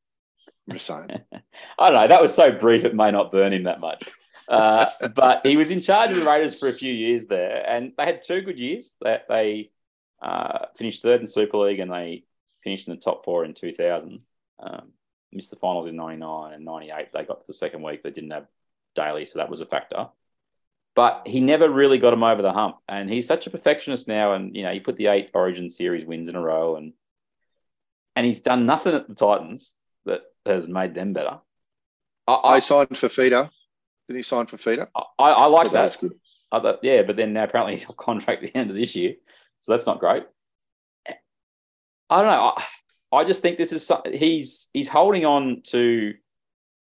I'm 0.69 0.75
just 0.75 0.85
saying. 0.85 1.09
I 1.79 1.89
don't 1.89 2.01
know. 2.01 2.07
That 2.07 2.21
was 2.21 2.33
so 2.33 2.51
brief; 2.51 2.85
it 2.85 2.95
may 2.95 3.11
not 3.11 3.31
burn 3.31 3.53
him 3.53 3.63
that 3.63 3.79
much. 3.79 4.09
Uh, 4.47 4.87
but 5.15 5.45
he 5.45 5.57
was 5.57 5.71
in 5.71 5.81
charge 5.81 6.11
of 6.11 6.17
the 6.17 6.25
Raiders 6.25 6.57
for 6.57 6.67
a 6.67 6.73
few 6.73 6.91
years 6.91 7.27
there, 7.27 7.67
and 7.67 7.93
they 7.97 8.05
had 8.05 8.23
two 8.23 8.41
good 8.41 8.59
years. 8.59 8.95
That 9.01 9.25
they 9.27 9.71
uh, 10.21 10.65
finished 10.77 11.01
third 11.01 11.21
in 11.21 11.27
Super 11.27 11.57
League, 11.57 11.79
and 11.79 11.91
they 11.91 12.23
finished 12.63 12.87
in 12.87 12.95
the 12.95 13.01
top 13.01 13.23
four 13.25 13.45
in 13.45 13.53
2000. 13.53 14.19
Um, 14.59 14.89
missed 15.31 15.51
the 15.51 15.55
finals 15.55 15.87
in 15.87 15.95
'99 15.95 16.53
and 16.53 16.65
'98. 16.65 17.11
They 17.13 17.23
got 17.23 17.41
to 17.41 17.47
the 17.47 17.53
second 17.53 17.81
week. 17.83 18.03
They 18.03 18.11
didn't 18.11 18.31
have 18.31 18.47
Daly, 18.95 19.25
so 19.25 19.39
that 19.39 19.49
was 19.49 19.61
a 19.61 19.65
factor. 19.65 20.07
But 20.95 21.27
he 21.27 21.39
never 21.39 21.69
really 21.69 21.97
got 21.97 22.13
him 22.13 22.23
over 22.23 22.41
the 22.41 22.51
hump, 22.51 22.77
and 22.87 23.09
he's 23.09 23.27
such 23.27 23.47
a 23.47 23.51
perfectionist 23.51 24.07
now. 24.07 24.33
And 24.33 24.55
you 24.55 24.63
know, 24.63 24.73
he 24.73 24.79
put 24.79 24.97
the 24.97 25.07
eight 25.07 25.29
Origin 25.33 25.69
Series 25.69 26.05
wins 26.05 26.29
in 26.29 26.35
a 26.35 26.41
row, 26.41 26.75
and 26.75 26.93
and 28.19 28.25
he's 28.25 28.41
done 28.41 28.65
nothing 28.65 28.93
at 28.95 29.07
the 29.07 29.15
Titans 29.15 29.75
that 30.03 30.23
has 30.45 30.67
made 30.67 30.93
them 30.93 31.13
better. 31.13 31.39
I, 32.27 32.33
I 32.33 32.55
I, 32.55 32.59
signed 32.59 32.89
Fifita. 32.89 33.49
Did 34.09 34.17
he 34.17 34.23
sign 34.23 34.45
Fifita? 34.45 34.89
I, 34.93 35.03
I 35.17 35.45
like 35.45 35.71
that. 35.71 35.97
good. 36.01 36.19
I 36.51 36.59
thought- 36.59 36.79
yeah, 36.83 37.03
but 37.03 37.15
then 37.15 37.31
now 37.31 37.45
apparently 37.45 37.75
he's 37.77 37.85
on 37.85 37.95
contract 37.95 38.43
at 38.43 38.51
the 38.51 38.59
end 38.59 38.71
of 38.71 38.75
this 38.75 38.93
year, 38.93 39.13
so 39.61 39.71
that's 39.71 39.85
not 39.85 40.01
great. 40.01 40.23
I 41.07 42.21
don't 42.21 42.25
know. 42.27 42.53
I, 42.57 43.19
I 43.19 43.23
just 43.23 43.41
think 43.41 43.57
this 43.57 43.71
is 43.71 43.89
he's 44.11 44.67
he's 44.73 44.89
holding 44.89 45.25
on 45.25 45.61
to 45.67 46.13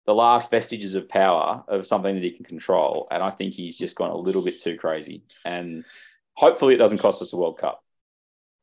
the 0.05 0.15
last 0.15 0.51
vestiges 0.51 0.95
of 0.95 1.09
power 1.09 1.65
of 1.69 1.87
something 1.87 2.15
that 2.17 2.23
he 2.23 2.33
can 2.33 2.45
control, 2.45 3.09
and 3.11 3.23
I 3.23 3.31
think 3.31 3.55
he's 3.55 3.79
just 3.79 3.97
gone 3.97 4.11
a 4.11 4.17
little 4.17 4.43
bit 4.43 4.61
too 4.61 4.77
crazy. 4.77 5.25
And 5.47 5.87
hopefully, 6.35 6.75
it 6.75 6.79
doesn't 6.79 6.99
cost 6.99 7.23
us 7.23 7.33
a 7.33 7.37
World 7.39 7.57
Cup. 7.57 7.83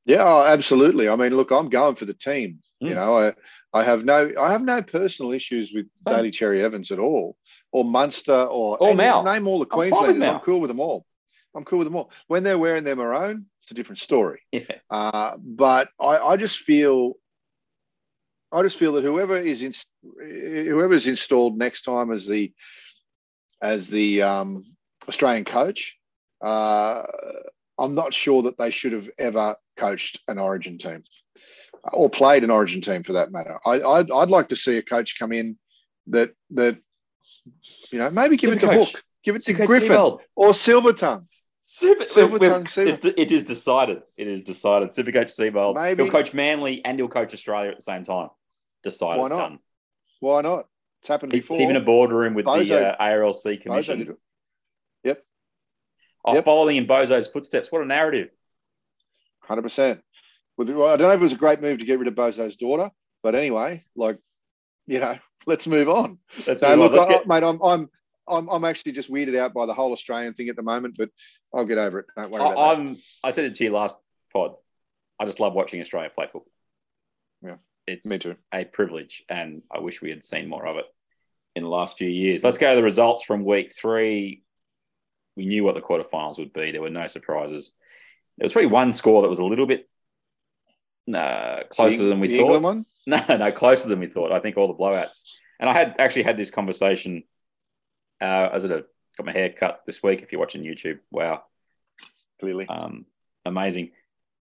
Yeah, 0.05 0.24
oh, 0.24 0.41
absolutely. 0.46 1.08
I 1.10 1.15
mean, 1.15 1.36
look, 1.36 1.51
I'm 1.51 1.70
going 1.70 1.96
for 1.96 2.05
the 2.05 2.13
team. 2.13 2.60
You 2.79 2.91
Mm. 2.91 2.96
know, 2.96 3.17
I, 3.20 3.34
I 3.74 3.84
have 3.84 4.03
no, 4.03 4.31
I 4.39 4.51
have 4.51 4.63
no 4.63 4.81
personal 4.81 5.31
issues 5.31 5.72
with 5.72 5.86
Same. 5.98 6.15
Daly 6.15 6.31
Cherry 6.31 6.63
Evans 6.63 6.89
at 6.91 6.98
all, 7.00 7.38
or 7.72 7.86
Munster, 7.86 8.34
or 8.34 8.77
Or 8.79 8.88
any- 8.89 8.98
Mal. 8.98 9.24
Name 9.24 9.48
all 9.48 9.60
the 9.60 9.65
I'm 9.65 9.70
Queenslanders. 9.70 10.24
I'm 10.24 10.39
cool 10.39 10.60
with 10.60 10.70
them 10.70 10.79
all. 10.79 11.05
I'm 11.53 11.63
cool 11.65 11.77
with 11.79 11.86
them 11.86 11.96
all. 11.96 12.10
When 12.27 12.43
they're 12.43 12.58
wearing 12.58 12.84
their 12.84 12.96
maroon, 12.96 13.46
it's 13.62 13.70
a 13.72 13.75
different 13.75 14.00
story. 14.00 14.41
Yeah. 14.51 14.63
Uh, 14.89 15.36
but 15.38 15.89
I, 16.00 16.17
I 16.17 16.38
just 16.38 16.58
feel, 16.60 17.13
I 18.51 18.63
just 18.63 18.77
feel 18.79 18.93
that 18.93 19.03
whoever 19.03 19.38
is 19.38 19.62
in, 19.62 19.74
whoever 20.20 20.93
is 20.93 21.08
installed 21.08 21.58
next 21.58 21.84
time 21.84 22.10
as 22.12 22.25
the, 22.25 22.51
as 23.62 23.89
the 23.89 24.24
um, 24.24 24.63
Australian 25.08 25.46
coach, 25.46 25.98
uh, 26.41 27.03
I'm 27.77 27.93
not 27.96 28.13
sure 28.13 28.43
that 28.43 28.58
they 28.58 28.72
should 28.72 28.93
have 28.93 29.10
ever 29.20 29.55
coached 29.78 30.20
an 30.28 30.38
Origin 30.38 30.78
team 30.78 31.04
or 31.94 32.10
played 32.10 32.44
an 32.44 32.50
Origin 32.51 32.82
team 32.82 33.04
for 33.04 33.13
that 33.13 33.32
matter. 33.32 33.60
I, 33.66 33.82
I'd, 33.82 34.12
I'd 34.12 34.30
like 34.30 34.50
to 34.50 34.56
see 34.56 34.78
a 34.78 34.82
coach 34.84 35.18
come 35.18 35.32
in 35.32 35.58
that 36.08 36.32
that 36.51 36.78
you 37.92 38.00
know 38.00 38.10
maybe 38.10 38.38
give 38.38 38.54
it 38.54 38.60
to 38.60 38.68
Supercoach. 38.68 38.92
Hook, 38.94 39.04
give 39.24 39.36
it 39.36 39.44
to 39.46 39.54
Supercoach 39.54 39.68
Griffin 39.68 39.90
Seibold. 39.90 40.20
or 40.36 40.50
Silvertongue. 40.51 41.25
Super, 41.63 42.04
Silver 42.04 42.34
we've- 42.38 42.48
tongue, 42.48 42.68
silver- 42.68 42.90
it's, 42.92 43.06
it 43.06 43.32
is 43.32 43.46
decided. 43.46 44.01
It 44.18 44.28
is 44.28 44.42
decided. 44.44 44.94
Super 44.94 45.12
Supercoach 45.12 45.32
Seibold. 45.32 45.75
Maybe- 45.75 46.04
He'll 46.04 46.12
coach 46.12 46.34
Manly 46.34 46.84
and 46.84 47.00
he'll 47.00 47.08
coach 47.08 47.34
Australia 47.34 47.70
at 47.72 47.78
the 47.78 47.84
same 47.84 48.04
time. 48.04 48.30
Decided. 48.84 49.20
Why 49.22 49.28
not? 49.30 49.38
Done. 49.38 49.60
Why 50.20 50.42
not? 50.42 50.68
It's 51.00 51.08
happened 51.08 51.32
before. 51.32 51.62
Even 51.62 51.78
a 51.78 51.82
boardroom 51.82 52.34
with 52.34 52.46
Bozo- 52.46 52.68
the 52.68 53.01
uh, 53.01 53.04
ARLC 53.04 53.62
commission. 53.62 54.00
did 54.00 54.10
it. 54.10 54.16
Oh, 56.24 56.36
Yep. 56.36 56.46
following 56.46 56.78
in 56.78 56.86
Bozo's 56.86 57.28
footsteps. 57.28 57.72
What 57.72 57.82
a 57.82 57.86
narrative. 57.86 58.30
Hundred 59.43 59.63
percent. 59.63 60.01
Well, 60.57 60.88
I 60.88 60.95
don't 60.98 61.07
know 61.07 61.13
if 61.13 61.19
it 61.19 61.24
was 61.24 61.31
a 61.33 61.38
great 61.38 61.62
move 61.62 61.79
to 61.79 61.86
get 61.86 61.98
rid 62.00 62.07
of 62.07 62.15
Bozo's 62.15 62.55
daughter, 62.55 62.91
but 63.24 63.36
anyway, 63.36 63.83
like, 63.95 64.19
you 64.86 65.00
know, 65.00 65.17
let's 65.48 65.65
move 65.67 65.89
on. 65.89 66.19
Let's 66.48 66.62
No, 66.62 66.75
move 66.77 66.91
look, 66.91 67.07
I, 67.07 67.12
get- 67.13 67.27
mate, 67.27 67.43
I'm, 67.43 67.60
I'm, 67.62 67.89
I'm, 68.27 68.48
I'm 68.50 68.65
actually 68.65 68.91
just 68.91 69.12
weirded 69.12 69.38
out 69.38 69.53
by 69.53 69.65
the 69.65 69.74
whole 69.74 69.91
Australian 69.91 70.33
thing 70.33 70.50
at 70.50 70.55
the 70.55 70.62
moment, 70.62 70.95
but 70.98 71.10
I'll 71.53 71.65
get 71.65 71.77
over 71.79 72.00
it. 72.00 72.05
Don't 72.15 72.31
worry 72.31 72.43
I, 72.43 72.50
that. 72.50 72.60
I'm. 72.60 72.98
I 73.24 73.31
said 73.31 73.45
it 73.45 73.55
to 73.55 73.63
you 73.63 73.71
last 73.71 73.95
pod. 74.31 74.53
I 75.19 75.25
just 75.25 75.39
love 75.39 75.53
watching 75.53 75.81
Australia 75.81 76.10
play 76.13 76.25
football. 76.25 76.45
Yeah. 77.43 77.55
it's 77.88 78.05
Me 78.05 78.17
too. 78.19 78.36
a 78.53 78.63
privilege, 78.65 79.24
and 79.29 79.63
I 79.74 79.79
wish 79.79 80.01
we 80.01 80.10
had 80.12 80.24
seen 80.24 80.48
more 80.48 80.65
of 80.67 80.77
it 80.77 80.86
in 81.55 81.63
the 81.63 81.69
last 81.69 81.98
few 81.98 82.07
years. 82.10 82.43
Let's 82.43 82.57
go 82.60 82.69
to 82.69 82.75
the 82.75 82.83
results 82.83 83.24
from 83.24 83.43
week 83.43 83.74
three. 83.75 84.43
We 85.36 85.45
knew 85.45 85.63
what 85.63 85.75
the 85.75 85.81
quarterfinals 85.81 86.38
would 86.38 86.53
be. 86.53 86.71
There 86.71 86.81
were 86.81 86.89
no 86.89 87.07
surprises. 87.07 87.71
There 88.38 88.45
was 88.45 88.53
probably 88.53 88.71
one 88.71 88.93
score 88.93 89.21
that 89.21 89.29
was 89.29 89.39
a 89.39 89.43
little 89.45 89.67
bit 89.67 89.88
uh, 91.13 91.63
closer 91.69 91.97
The- 91.97 92.05
than 92.05 92.19
we 92.19 92.27
the 92.27 92.38
thought. 92.38 92.43
England 92.55 92.63
one. 92.63 92.85
No, 93.07 93.19
no, 93.35 93.51
closer 93.51 93.89
than 93.89 94.00
we 94.00 94.05
thought. 94.05 94.31
I 94.31 94.39
think 94.39 94.57
all 94.57 94.67
the 94.67 94.75
blowouts. 94.75 95.23
And 95.59 95.67
I 95.67 95.73
had 95.73 95.95
actually 95.97 96.21
had 96.23 96.38
this 96.38 96.51
conversation. 96.51 97.23
Uh, 98.21 98.50
as 98.53 98.63
I 98.63 98.67
got 98.67 98.85
my 99.25 99.31
hair 99.31 99.50
cut 99.51 99.81
this 99.88 100.03
week. 100.03 100.21
If 100.21 100.31
you're 100.31 100.39
watching 100.39 100.61
YouTube, 100.61 101.00
wow, 101.09 101.41
Clearly, 102.39 102.67
um, 102.67 103.05
amazing. 103.43 103.91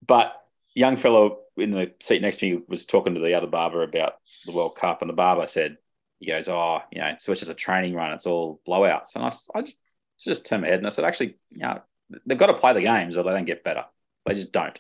But 0.05 0.35
young 0.75 0.97
fellow 0.97 1.39
in 1.57 1.71
the 1.71 1.93
seat 2.01 2.21
next 2.23 2.39
to 2.39 2.51
me 2.57 2.63
was 2.67 2.85
talking 2.87 3.15
to 3.15 3.21
the 3.21 3.35
other 3.35 3.47
barber 3.47 3.85
about 3.85 4.15
the 4.45 4.51
World 4.53 4.75
Cup, 4.75 5.01
and 5.03 5.09
the 5.09 5.15
barber 5.15 5.47
said, 5.47 5.77
"He 6.19 6.27
goes, 6.27 6.49
oh, 6.49 6.81
you 6.91 7.01
know, 7.01 7.15
so 7.19 7.31
it's 7.31 7.41
just 7.41 7.53
a 7.53 7.55
training 7.55 7.95
run. 7.95 8.13
It's 8.13 8.27
all 8.27 8.61
blowouts." 8.67 9.15
And 9.15 9.25
I, 9.25 9.31
I 9.55 9.63
just 9.63 9.79
just 10.19 10.47
turned 10.47 10.63
my 10.63 10.69
head 10.69 10.79
and 10.79 10.87
I 10.87 10.91
said, 10.91 11.05
"Actually, 11.05 11.39
you 11.51 11.59
know, 11.61 11.81
they've 12.27 12.39
got 12.39 12.47
to 12.47 12.55
play 12.55 12.73
the 12.73 12.83
games, 12.83 13.17
or 13.17 13.25
they 13.25 13.31
don't 13.31 13.45
get 13.45 13.65
better. 13.65 13.85
They 14.27 14.35
just 14.35 14.53
don't. 14.53 14.79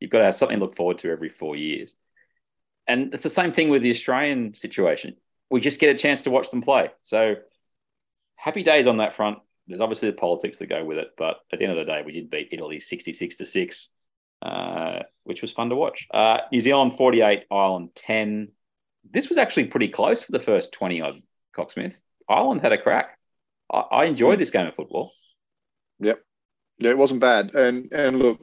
You've 0.00 0.10
got 0.10 0.18
to 0.18 0.24
have 0.24 0.34
something 0.34 0.58
to 0.58 0.64
look 0.64 0.76
forward 0.76 0.98
to 0.98 1.10
every 1.10 1.28
four 1.28 1.56
years." 1.56 1.96
And 2.86 3.12
it's 3.12 3.22
the 3.22 3.30
same 3.30 3.52
thing 3.52 3.68
with 3.68 3.82
the 3.82 3.90
Australian 3.90 4.54
situation. 4.54 5.16
We 5.50 5.60
just 5.60 5.80
get 5.80 5.94
a 5.94 5.98
chance 5.98 6.22
to 6.22 6.30
watch 6.30 6.50
them 6.50 6.62
play. 6.62 6.90
So 7.02 7.36
happy 8.36 8.62
days 8.62 8.86
on 8.86 8.98
that 8.98 9.14
front. 9.14 9.38
There's 9.66 9.80
obviously 9.80 10.10
the 10.10 10.16
politics 10.16 10.58
that 10.58 10.68
go 10.68 10.84
with 10.84 10.98
it, 10.98 11.08
but 11.18 11.38
at 11.52 11.58
the 11.58 11.64
end 11.64 11.76
of 11.76 11.84
the 11.84 11.92
day, 11.92 12.02
we 12.04 12.12
did 12.12 12.30
beat 12.30 12.48
Italy 12.52 12.78
66 12.78 13.38
to 13.38 13.46
6, 13.46 13.88
uh, 14.42 15.00
which 15.24 15.42
was 15.42 15.50
fun 15.50 15.70
to 15.70 15.76
watch. 15.76 16.06
Uh, 16.12 16.38
New 16.52 16.60
Zealand 16.60 16.96
48, 16.96 17.46
Ireland 17.50 17.90
10. 17.96 18.52
This 19.10 19.28
was 19.28 19.38
actually 19.38 19.66
pretty 19.66 19.88
close 19.88 20.22
for 20.22 20.30
the 20.30 20.40
first 20.40 20.72
20 20.72 21.00
odd, 21.00 21.14
Cocksmith. 21.56 21.96
Ireland 22.28 22.60
had 22.60 22.72
a 22.72 22.80
crack. 22.80 23.18
I, 23.72 23.78
I 23.78 24.04
enjoyed 24.04 24.38
this 24.38 24.52
game 24.52 24.68
of 24.68 24.74
football. 24.76 25.10
Yeah, 26.78 26.90
it 26.90 26.98
wasn't 26.98 27.20
bad. 27.20 27.54
And 27.54 27.90
and 27.92 28.18
look, 28.18 28.40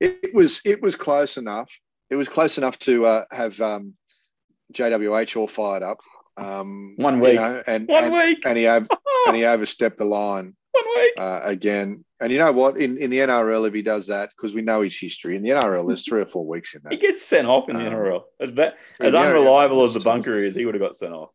it, 0.00 0.18
it 0.22 0.34
was 0.34 0.60
it 0.64 0.82
was 0.82 0.96
close 0.96 1.36
enough. 1.36 1.70
It 2.10 2.16
was 2.16 2.28
close 2.28 2.58
enough 2.58 2.78
to 2.80 3.06
uh, 3.06 3.24
have 3.30 3.60
um, 3.60 3.94
JWH 4.72 5.36
all 5.36 5.48
fired 5.48 5.82
up. 5.82 5.98
Um, 6.36 6.94
One 6.96 7.16
you 7.16 7.22
week. 7.22 7.34
know, 7.36 7.62
and 7.66 7.88
One 7.88 8.04
and, 8.04 8.12
week. 8.14 8.38
and 8.44 8.58
he 8.58 8.66
over, 8.66 8.86
and 9.26 9.36
he 9.36 9.44
overstepped 9.44 9.98
the 9.98 10.04
line. 10.04 10.54
One 10.72 10.84
week. 10.96 11.12
uh, 11.18 11.40
again. 11.44 12.04
And 12.20 12.32
you 12.32 12.38
know 12.38 12.52
what? 12.52 12.78
In 12.78 12.96
in 12.98 13.10
the 13.10 13.18
NRL, 13.18 13.66
if 13.68 13.74
he 13.74 13.82
does 13.82 14.06
that, 14.06 14.30
because 14.30 14.54
we 14.54 14.62
know 14.62 14.80
his 14.82 14.98
history 14.98 15.36
in 15.36 15.42
the 15.42 15.50
NRL, 15.50 15.86
there's 15.86 16.06
three 16.06 16.22
or 16.22 16.26
four 16.26 16.46
weeks 16.46 16.74
in 16.74 16.80
that. 16.84 16.92
He 16.92 16.98
gets 16.98 17.24
sent 17.26 17.46
off 17.46 17.68
in 17.68 17.76
the 17.76 17.86
Um, 17.86 17.92
NRL. 17.92 18.22
As, 18.40 18.50
ba- 18.50 18.72
yeah, 19.00 19.06
as 19.08 19.14
unreliable 19.14 19.78
yeah. 19.78 19.84
as 19.84 19.94
the 19.94 20.00
bunker 20.00 20.42
is, 20.42 20.56
he 20.56 20.64
would 20.64 20.74
have 20.74 20.80
got 20.82 20.94
sent 20.96 21.12
off. 21.12 21.30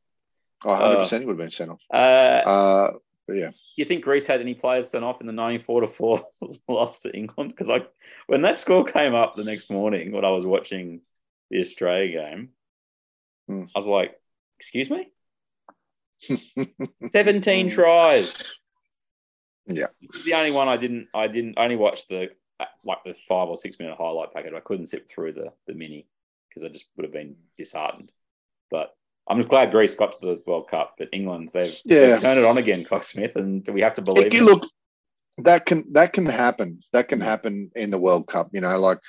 Oh, 0.64 0.70
100 0.70 0.98
percent, 0.98 1.22
he 1.22 1.26
would 1.28 1.34
have 1.34 1.38
been 1.40 1.50
sent 1.52 1.70
off. 1.72 1.82
Uh, 1.94 1.98
Uh, 1.98 2.92
but 3.32 3.40
yeah, 3.40 3.52
you 3.78 3.86
think 3.86 4.04
Greece 4.04 4.26
had 4.26 4.42
any 4.42 4.54
players 4.54 4.90
sent 4.90 5.06
off 5.06 5.22
in 5.22 5.28
the 5.28 5.34
94 5.34 5.82
to 5.82 5.88
4 5.88 6.22
loss 6.68 7.00
to 7.02 7.16
England? 7.16 7.52
Because 7.52 7.70
like 7.70 7.90
when 8.28 8.42
that 8.42 8.60
score 8.60 8.84
came 8.84 9.16
up 9.16 9.38
the 9.38 9.46
next 9.46 9.72
morning 9.72 10.12
when 10.12 10.26
I 10.26 10.32
was 10.32 10.46
watching 10.46 11.00
the 11.50 11.62
Australia 11.62 12.12
game, 12.12 12.50
Hmm. 13.52 13.64
I 13.76 13.80
was 13.80 13.88
like, 13.88 14.16
excuse 14.60 14.90
me? 14.90 15.12
17 17.14 17.70
tries. 17.70 18.36
Yeah. 19.68 19.88
The 20.26 20.34
only 20.34 20.52
one 20.52 20.68
I 20.68 20.78
didn't 20.78 21.08
I 21.14 21.28
didn't 21.28 21.58
I 21.58 21.64
only 21.64 21.76
watch 21.76 22.08
the 22.08 22.30
like 22.86 23.00
the 23.04 23.16
five 23.28 23.50
or 23.50 23.58
six 23.58 23.80
minute 23.80 23.98
highlight 23.98 24.34
packet. 24.34 24.54
I 24.54 24.60
couldn't 24.60 24.88
sit 24.88 25.10
through 25.10 25.34
the 25.34 25.54
the 25.68 25.74
mini 25.74 26.08
because 26.50 26.64
I 26.64 26.70
just 26.70 26.86
would 26.96 27.04
have 27.06 27.14
been 27.14 27.36
disheartened. 27.58 28.12
But 28.70 28.96
I'm 29.30 29.38
just 29.38 29.50
glad 29.50 29.72
Greece 29.72 29.96
got 29.96 30.14
to 30.14 30.20
the 30.22 30.42
World 30.46 30.68
Cup, 30.70 30.96
but 30.98 31.10
England 31.14 31.52
they've, 31.54 31.76
Yeah. 31.86 32.08
they've 32.08 32.22
turned 32.22 32.40
it 32.40 32.46
on 32.46 32.58
again, 32.58 32.84
Cocksmith, 32.84 33.36
and 33.36 33.64
do 33.64 33.72
we 33.72 33.82
have 33.82 33.94
to 33.96 34.02
believe 34.02 34.34
It- 34.34 34.42
look, 34.42 34.66
that 35.38 35.66
can 35.66 35.86
that 35.94 36.14
can 36.14 36.26
happen. 36.26 36.82
That 36.92 37.08
can 37.08 37.22
happen 37.22 37.72
in 37.76 37.90
the 37.92 37.98
World 37.98 38.28
Cup. 38.28 38.50
You 38.52 38.62
know, 38.62 38.78
like 38.80 39.00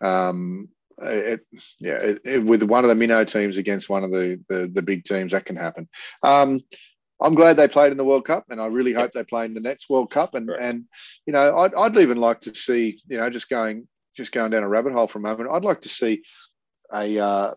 um, 0.00 0.68
it, 1.02 1.40
yeah, 1.80 1.96
it, 1.98 2.20
it- 2.24 2.44
with 2.44 2.62
one 2.62 2.84
of 2.84 2.88
the 2.88 2.94
minnow 2.94 3.24
teams 3.24 3.56
against 3.56 3.88
one 3.90 4.04
of 4.04 4.10
the 4.10 4.40
the, 4.48 4.70
the 4.72 4.82
big 4.82 5.04
teams, 5.04 5.32
that 5.32 5.44
can 5.46 5.56
happen. 5.56 5.88
Um, 6.22 6.60
I'm 7.20 7.34
glad 7.34 7.56
they 7.56 7.68
played 7.68 7.92
in 7.92 7.98
the 7.98 8.04
World 8.04 8.24
Cup, 8.24 8.46
and 8.50 8.60
I 8.60 8.66
really 8.66 8.92
hope 8.92 9.12
they 9.12 9.24
play 9.24 9.44
in 9.44 9.54
the 9.54 9.60
next 9.60 9.88
World 9.90 10.10
Cup. 10.10 10.34
And 10.34 10.48
Correct. 10.48 10.62
and 10.62 10.84
you 11.26 11.32
know, 11.32 11.58
I'd, 11.58 11.74
I'd 11.74 11.96
even 11.96 12.18
like 12.18 12.40
to 12.42 12.54
see, 12.54 13.00
you 13.08 13.16
know, 13.18 13.28
just 13.30 13.48
going 13.48 13.88
just 14.16 14.32
going 14.32 14.50
down 14.50 14.62
a 14.62 14.68
rabbit 14.68 14.92
hole 14.92 15.08
for 15.08 15.18
a 15.18 15.22
moment. 15.22 15.50
I'd 15.50 15.64
like 15.64 15.80
to 15.82 15.88
see 15.88 16.22
a 16.92 17.18
uh, 17.18 17.54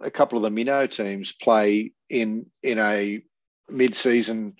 a 0.00 0.10
couple 0.10 0.38
of 0.38 0.42
the 0.42 0.50
minnow 0.50 0.86
teams 0.86 1.32
play 1.32 1.92
in 2.10 2.46
in 2.62 2.78
a 2.78 3.22
mid-season 3.68 4.54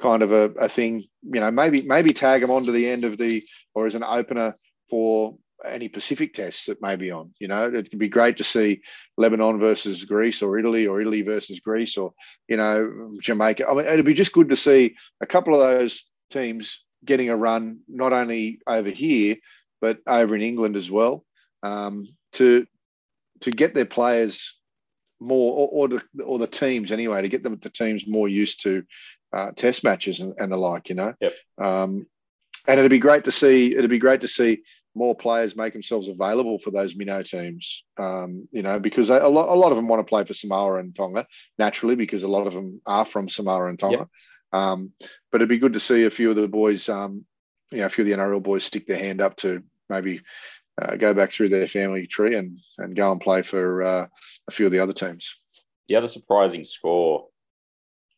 kind 0.00 0.22
of 0.22 0.32
a, 0.32 0.50
a 0.58 0.68
thing. 0.68 1.04
You 1.22 1.40
know, 1.40 1.50
maybe 1.50 1.82
maybe 1.82 2.12
tag 2.12 2.40
them 2.40 2.50
on 2.50 2.64
to 2.64 2.72
the 2.72 2.88
end 2.88 3.04
of 3.04 3.18
the 3.18 3.44
or 3.74 3.86
as 3.86 3.94
an 3.94 4.04
opener 4.04 4.54
for 4.88 5.36
any 5.66 5.88
Pacific 5.88 6.34
tests 6.34 6.66
that 6.66 6.80
may 6.80 6.94
be 6.96 7.10
on. 7.10 7.32
You 7.40 7.48
know, 7.48 7.66
it 7.66 7.90
could 7.90 7.98
be 7.98 8.08
great 8.08 8.36
to 8.36 8.44
see 8.44 8.80
Lebanon 9.16 9.58
versus 9.58 10.04
Greece 10.04 10.40
or 10.40 10.58
Italy 10.58 10.86
or 10.86 11.00
Italy 11.00 11.22
versus 11.22 11.60
Greece 11.60 11.96
or 11.96 12.12
you 12.48 12.56
know 12.56 13.12
Jamaica. 13.20 13.68
I 13.68 13.74
mean, 13.74 13.86
it'd 13.86 14.06
be 14.06 14.14
just 14.14 14.32
good 14.32 14.48
to 14.50 14.56
see 14.56 14.96
a 15.20 15.26
couple 15.26 15.54
of 15.54 15.60
those 15.60 16.08
teams 16.30 16.84
getting 17.04 17.30
a 17.30 17.36
run 17.36 17.80
not 17.88 18.12
only 18.12 18.60
over 18.66 18.90
here 18.90 19.36
but 19.80 19.98
over 20.06 20.34
in 20.34 20.42
England 20.42 20.76
as 20.76 20.90
well 20.90 21.24
um, 21.62 22.06
to 22.32 22.66
to 23.40 23.50
get 23.50 23.74
their 23.74 23.86
players 23.86 24.57
more 25.20 25.52
or, 25.54 25.68
or 25.68 25.88
the 25.88 26.02
or 26.24 26.38
the 26.38 26.46
teams 26.46 26.92
anyway 26.92 27.22
to 27.22 27.28
get 27.28 27.42
them 27.42 27.58
the 27.60 27.70
teams 27.70 28.06
more 28.06 28.28
used 28.28 28.62
to 28.62 28.84
uh, 29.32 29.50
test 29.52 29.84
matches 29.84 30.20
and, 30.20 30.34
and 30.38 30.52
the 30.52 30.56
like 30.56 30.88
you 30.88 30.94
know? 30.94 31.14
Yep. 31.20 31.32
um, 31.60 32.06
and 32.66 32.78
it'd 32.78 32.90
be 32.90 32.98
great 32.98 33.24
to 33.24 33.30
see 33.30 33.74
it'd 33.74 33.90
be 33.90 33.98
great 33.98 34.20
to 34.20 34.28
see 34.28 34.62
more 34.94 35.14
players 35.14 35.56
make 35.56 35.72
themselves 35.72 36.08
available 36.08 36.58
for 36.58 36.70
those 36.70 36.96
minnow 36.96 37.22
teams 37.22 37.84
um, 37.98 38.48
you 38.52 38.62
know 38.62 38.78
because 38.78 39.08
they, 39.08 39.18
a 39.18 39.28
lot 39.28 39.48
a 39.48 39.58
lot 39.58 39.72
of 39.72 39.76
them 39.76 39.88
want 39.88 40.00
to 40.00 40.08
play 40.08 40.24
for 40.24 40.34
Samoa 40.34 40.78
and 40.78 40.94
Tonga 40.94 41.26
naturally 41.58 41.94
because 41.94 42.22
a 42.22 42.28
lot 42.28 42.46
of 42.46 42.54
them 42.54 42.80
are 42.86 43.04
from 43.04 43.28
Samoa 43.28 43.68
and 43.68 43.78
Tonga. 43.78 44.08
Um, 44.50 44.92
but 45.30 45.42
it'd 45.42 45.50
be 45.50 45.58
good 45.58 45.74
to 45.74 45.80
see 45.80 46.04
a 46.04 46.10
few 46.10 46.30
of 46.30 46.36
the 46.36 46.48
boys 46.48 46.88
um, 46.88 47.24
you 47.70 47.78
know 47.78 47.86
a 47.86 47.90
few 47.90 48.02
of 48.02 48.06
the 48.06 48.14
NRL 48.14 48.42
boys 48.42 48.64
stick 48.64 48.86
their 48.86 48.98
hand 48.98 49.20
up 49.20 49.36
to 49.38 49.62
maybe 49.88 50.22
uh, 50.80 50.96
go 50.96 51.12
back 51.14 51.30
through 51.32 51.48
their 51.48 51.68
family 51.68 52.06
tree 52.06 52.36
and 52.36 52.58
and 52.78 52.94
go 52.96 53.10
and 53.12 53.20
play 53.20 53.42
for 53.42 53.82
uh, 53.82 54.06
a 54.46 54.50
few 54.50 54.66
of 54.66 54.72
the 54.72 54.78
other 54.80 54.92
teams. 54.92 55.64
The 55.88 55.96
other 55.96 56.06
surprising 56.08 56.64
score 56.64 57.28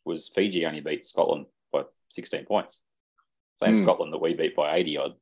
was 0.04 0.28
Fiji 0.34 0.66
only 0.66 0.80
beat 0.80 1.06
Scotland 1.06 1.46
by 1.72 1.82
16 2.10 2.44
points. 2.46 2.82
Same 3.62 3.74
Hmm. 3.74 3.82
Scotland 3.82 4.12
that 4.12 4.20
we 4.22 4.34
beat 4.34 4.56
by 4.56 4.74
80 4.76 4.96
odd. 4.96 5.14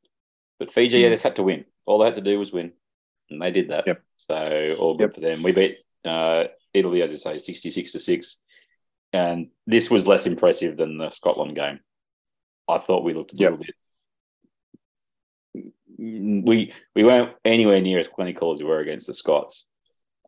But 0.59 0.73
Fiji, 0.73 0.99
yeah, 1.01 1.09
Hmm. 1.09 1.13
just 1.13 1.23
had 1.25 1.37
to 1.37 1.43
win. 1.43 1.65
All 1.87 1.99
they 1.99 2.07
had 2.07 2.15
to 2.15 2.21
do 2.21 2.39
was 2.39 2.53
win. 2.53 2.73
And 3.31 3.43
they 3.43 3.51
did 3.51 3.69
that. 3.69 3.87
Yep. 3.87 4.03
So 4.17 4.77
all 4.79 4.95
good 4.97 5.11
Yep. 5.11 5.15
for 5.15 5.21
them. 5.21 5.43
We 5.43 5.53
beat 5.53 5.79
uh, 6.05 6.45
Italy, 6.73 7.03
as 7.03 7.13
I 7.13 7.17
say, 7.17 7.39
66 7.39 7.93
to 7.93 8.01
6. 8.01 8.41
And 9.13 9.51
this 9.67 9.91
was 9.91 10.07
less 10.07 10.27
impressive 10.27 10.77
than 10.77 10.97
the 10.97 11.11
Scotland 11.11 11.55
game. 11.55 11.81
I 12.69 12.79
thought 12.79 13.05
we 13.05 13.15
looked 13.15 13.33
a 13.35 13.37
Yep. 13.37 13.51
little 13.51 13.65
bit. 13.67 13.75
We 15.99 16.73
we 16.95 17.05
weren't 17.05 17.33
anywhere 17.45 17.81
near 17.81 17.99
as 17.99 18.09
clinical 18.09 18.53
as 18.53 18.61
we 18.61 18.65
were 18.67 18.79
against 18.81 19.07
the 19.07 19.15
Scots. 19.15 19.65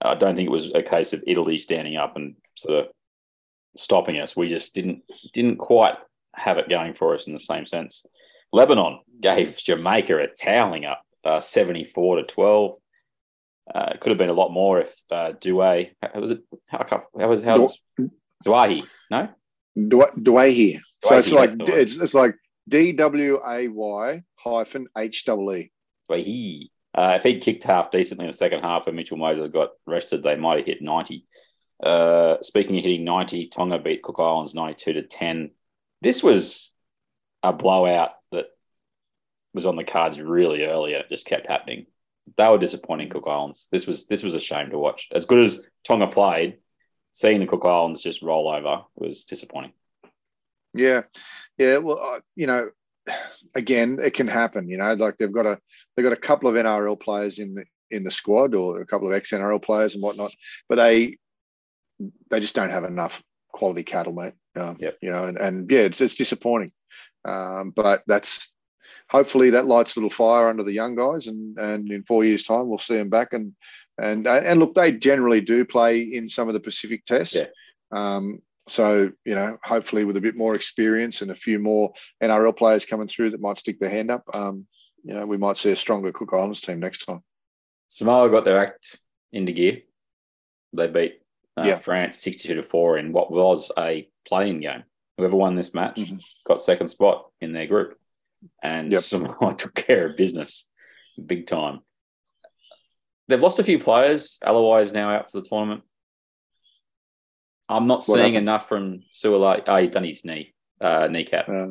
I 0.02 0.14
don't 0.14 0.34
think 0.34 0.46
it 0.46 0.52
was 0.52 0.72
a 0.74 0.82
case 0.82 1.12
of 1.12 1.22
Italy 1.26 1.58
standing 1.58 1.96
up 1.96 2.16
and 2.16 2.34
sort 2.56 2.80
of 2.80 2.86
stopping 3.76 4.18
us. 4.18 4.36
We 4.36 4.48
just 4.48 4.74
didn't 4.74 5.02
didn't 5.32 5.58
quite 5.58 5.94
have 6.34 6.58
it 6.58 6.68
going 6.68 6.94
for 6.94 7.14
us 7.14 7.26
in 7.26 7.32
the 7.34 7.40
same 7.40 7.66
sense. 7.66 8.04
Lebanon 8.52 9.00
gave 9.20 9.56
Jamaica 9.58 10.18
a 10.18 10.26
toweling 10.26 10.86
up, 10.86 11.02
uh, 11.24 11.40
seventy 11.40 11.84
four 11.84 12.16
to 12.16 12.24
twelve. 12.24 12.76
Uh, 13.72 13.90
it 13.94 14.00
could 14.00 14.10
have 14.10 14.18
been 14.18 14.30
a 14.30 14.32
lot 14.34 14.50
more 14.50 14.80
if 14.80 14.92
uh, 15.12 15.32
Douay. 15.40 15.92
How 16.02 16.20
was 16.20 16.32
it? 16.32 16.40
How, 16.66 16.84
how 17.18 17.28
was 17.28 17.44
how 17.44 17.60
was 17.60 17.80
Doueihi? 18.44 18.82
No, 19.10 19.28
Do 19.76 20.06
do 20.20 20.36
I 20.36 20.50
hear? 20.50 20.80
So 21.04 21.16
it's 21.16 21.30
like 21.30 21.50
that's 21.50 21.58
the 21.58 21.72
one. 21.72 21.80
it's 21.80 21.96
it's 21.96 22.14
like 22.14 22.34
D 22.70 22.92
W 22.92 23.40
A 23.44 23.68
Y 23.68 24.22
hyphen 24.36 24.86
H 24.96 25.24
E. 25.28 26.70
Uh, 26.94 27.14
if 27.16 27.22
he'd 27.22 27.42
kicked 27.42 27.64
half 27.64 27.90
decently 27.90 28.24
in 28.24 28.30
the 28.30 28.36
second 28.36 28.62
half 28.62 28.86
and 28.86 28.96
Mitchell 28.96 29.16
Moses 29.16 29.50
got 29.50 29.70
rested, 29.86 30.22
they 30.22 30.36
might 30.36 30.58
have 30.58 30.66
hit 30.66 30.82
90. 30.82 31.26
Uh, 31.82 32.36
speaking 32.42 32.76
of 32.76 32.82
hitting 32.82 33.04
90, 33.04 33.48
Tonga 33.48 33.78
beat 33.78 34.02
Cook 34.02 34.18
Islands 34.18 34.54
92 34.54 34.94
to 34.94 35.02
10. 35.02 35.50
This 36.02 36.22
was 36.22 36.72
a 37.42 37.52
blowout 37.52 38.10
that 38.32 38.46
was 39.54 39.66
on 39.66 39.76
the 39.76 39.84
cards 39.84 40.20
really 40.20 40.64
early 40.64 40.94
and 40.94 41.04
it 41.04 41.10
just 41.10 41.26
kept 41.26 41.48
happening. 41.48 41.86
They 42.36 42.48
were 42.48 42.58
disappointing 42.58 43.08
Cook 43.08 43.24
Islands. 43.26 43.66
This 43.72 43.86
was 43.86 44.06
this 44.06 44.22
was 44.22 44.34
a 44.34 44.40
shame 44.40 44.70
to 44.70 44.78
watch. 44.78 45.08
As 45.12 45.26
good 45.26 45.44
as 45.44 45.66
Tonga 45.84 46.06
played, 46.06 46.58
seeing 47.12 47.40
the 47.40 47.46
Cook 47.46 47.64
Islands 47.64 48.02
just 48.02 48.22
roll 48.22 48.48
over 48.48 48.82
was 48.94 49.24
disappointing. 49.24 49.72
Yeah, 50.74 51.02
yeah. 51.58 51.78
Well, 51.78 51.98
uh, 51.98 52.20
you 52.36 52.46
know, 52.46 52.70
again, 53.54 53.98
it 54.02 54.14
can 54.14 54.28
happen. 54.28 54.68
You 54.68 54.78
know, 54.78 54.94
like 54.94 55.16
they've 55.18 55.32
got 55.32 55.46
a 55.46 55.58
they've 55.96 56.04
got 56.04 56.12
a 56.12 56.16
couple 56.16 56.48
of 56.48 56.56
NRL 56.56 57.00
players 57.00 57.38
in 57.38 57.54
the 57.54 57.64
in 57.90 58.04
the 58.04 58.10
squad 58.10 58.54
or 58.54 58.80
a 58.80 58.86
couple 58.86 59.08
of 59.08 59.14
ex 59.14 59.30
NRL 59.30 59.62
players 59.62 59.94
and 59.94 60.02
whatnot, 60.02 60.32
but 60.68 60.76
they 60.76 61.18
they 62.30 62.40
just 62.40 62.54
don't 62.54 62.70
have 62.70 62.84
enough 62.84 63.22
quality 63.52 63.82
cattle, 63.82 64.12
mate. 64.12 64.34
Um, 64.56 64.76
Yep. 64.80 64.98
You 65.00 65.10
know, 65.10 65.24
and, 65.24 65.38
and 65.38 65.70
yeah, 65.70 65.80
it's 65.80 66.00
it's 66.00 66.16
disappointing. 66.16 66.72
Um, 67.24 67.70
but 67.70 68.02
that's 68.06 68.54
hopefully 69.08 69.50
that 69.50 69.66
lights 69.66 69.96
a 69.96 69.98
little 69.98 70.10
fire 70.10 70.48
under 70.48 70.62
the 70.62 70.72
young 70.72 70.94
guys, 70.94 71.26
and 71.26 71.58
and 71.58 71.90
in 71.90 72.04
four 72.04 72.24
years' 72.24 72.44
time 72.44 72.68
we'll 72.68 72.78
see 72.78 72.96
them 72.96 73.10
back. 73.10 73.32
And 73.32 73.54
and 74.00 74.26
and 74.26 74.60
look, 74.60 74.74
they 74.74 74.92
generally 74.92 75.40
do 75.40 75.64
play 75.64 76.00
in 76.00 76.28
some 76.28 76.48
of 76.48 76.54
the 76.54 76.60
Pacific 76.60 77.04
tests. 77.04 77.36
Yeah. 77.36 77.46
Um, 77.92 78.40
so 78.70 79.10
you 79.24 79.34
know, 79.34 79.58
hopefully 79.62 80.04
with 80.04 80.16
a 80.16 80.20
bit 80.20 80.36
more 80.36 80.54
experience 80.54 81.22
and 81.22 81.30
a 81.30 81.34
few 81.34 81.58
more 81.58 81.92
NRL 82.22 82.56
players 82.56 82.86
coming 82.86 83.08
through 83.08 83.30
that 83.30 83.40
might 83.40 83.58
stick 83.58 83.78
their 83.80 83.90
hand 83.90 84.10
up, 84.10 84.24
um, 84.34 84.66
you 85.04 85.14
know, 85.14 85.26
we 85.26 85.36
might 85.36 85.56
see 85.56 85.70
a 85.72 85.76
stronger 85.76 86.12
Cook 86.12 86.30
Islands 86.32 86.60
team 86.60 86.80
next 86.80 87.04
time. 87.06 87.22
Samoa 87.88 88.30
got 88.30 88.44
their 88.44 88.58
act 88.58 88.98
into 89.32 89.52
gear. 89.52 89.78
They 90.72 90.86
beat 90.86 91.20
uh, 91.56 91.64
Yeah. 91.64 91.78
France 91.78 92.16
62 92.18 92.54
to 92.54 92.62
4 92.62 92.98
in 92.98 93.12
what 93.12 93.30
was 93.32 93.72
a 93.76 94.08
playing 94.26 94.60
game. 94.60 94.84
Whoever 95.18 95.36
won 95.36 95.56
this 95.56 95.74
match 95.74 95.96
Mhm. 95.96 96.24
got 96.46 96.62
second 96.62 96.88
spot 96.88 97.30
in 97.40 97.52
their 97.52 97.66
group. 97.66 97.98
And 98.62 98.92
Yep. 98.92 99.02
Samoa 99.02 99.54
took 99.58 99.74
care 99.74 100.06
of 100.06 100.16
business 100.16 100.70
big 101.26 101.46
time. 101.46 101.80
They've 103.28 103.40
lost 103.40 103.58
a 103.58 103.64
few 103.64 103.78
players. 103.78 104.38
Alawai 104.44 104.82
is 104.82 104.92
now 104.92 105.10
out 105.10 105.30
for 105.30 105.40
the 105.40 105.48
tournament. 105.48 105.82
I'm 107.70 107.86
not 107.86 107.98
What 107.98 108.04
seeing 108.16 108.18
happened? 108.34 108.36
enough 108.36 108.68
from 108.68 109.02
Suaalii. 109.14 109.62
Oh, 109.66 109.76
he's 109.76 109.90
done 109.90 110.04
his 110.04 110.24
knee, 110.24 110.54
uh, 110.80 111.06
kneecap. 111.10 111.48
Uh, 111.48 111.68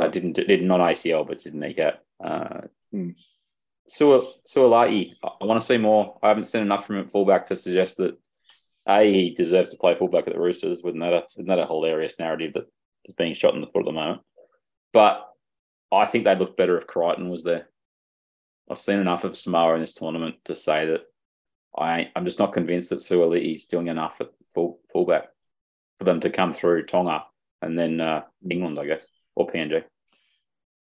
I 0.00 0.08
didn't 0.08 0.32
did 0.34 0.62
not 0.62 0.80
ACL, 0.80 1.26
but 1.26 1.38
did 1.38 1.54
kneecap. 1.54 2.00
Uh, 2.22 2.60
Hmm. 2.92 3.10
Suaalii, 3.88 5.12
I, 5.22 5.44
want 5.44 5.60
to 5.60 5.66
see 5.66 5.78
more. 5.78 6.18
I 6.22 6.28
haven't 6.28 6.44
seen 6.44 6.62
enough 6.62 6.86
from 6.86 6.96
him 6.96 7.04
at 7.04 7.10
fullback 7.12 7.46
to 7.46 7.56
suggest 7.56 7.98
that 7.98 8.16
a 8.88 9.12
he 9.12 9.30
deserves 9.30 9.70
to 9.70 9.76
play 9.76 9.94
fullback 9.94 10.26
at 10.26 10.34
the 10.34 10.40
Roosters. 10.40 10.82
Wasn't 10.82 11.00
that 11.02 11.12
a, 11.12 11.22
isn't 11.34 11.46
that 11.46 11.58
a 11.58 11.66
hilarious 11.66 12.18
narrative 12.18 12.54
that 12.54 12.66
is 13.04 13.14
being 13.14 13.34
shot 13.34 13.54
in 13.54 13.60
the 13.60 13.66
foot 13.66 13.80
at 13.80 13.86
the 13.86 13.92
moment? 13.92 14.20
But 14.92 15.26
I 15.92 16.06
think 16.06 16.24
they'd 16.24 16.38
look 16.38 16.56
better 16.56 16.78
if 16.78 16.86
Crichton 16.86 17.28
was 17.28 17.44
there. 17.44 17.68
I've 18.70 18.80
seen 18.80 18.98
enough 18.98 19.24
of 19.24 19.36
Samoa 19.36 19.74
in 19.74 19.80
this 19.80 19.94
tournament 19.94 20.36
to 20.46 20.54
say 20.54 20.86
that 20.86 21.02
I 21.76 22.10
I'm 22.16 22.24
just 22.24 22.38
not 22.38 22.52
convinced 22.52 22.90
that 22.90 22.98
Suaalii 23.00 23.52
is 23.52 23.66
doing 23.66 23.86
enough 23.88 24.20
at 24.20 24.30
full 24.54 24.80
fullback 24.96 25.28
for 25.98 26.04
them 26.04 26.20
to 26.20 26.30
come 26.30 26.54
through 26.54 26.86
Tonga 26.86 27.24
and 27.60 27.78
then 27.78 28.00
uh, 28.00 28.22
England, 28.50 28.78
I 28.78 28.86
guess, 28.86 29.06
or 29.34 29.46
PNG. 29.46 29.84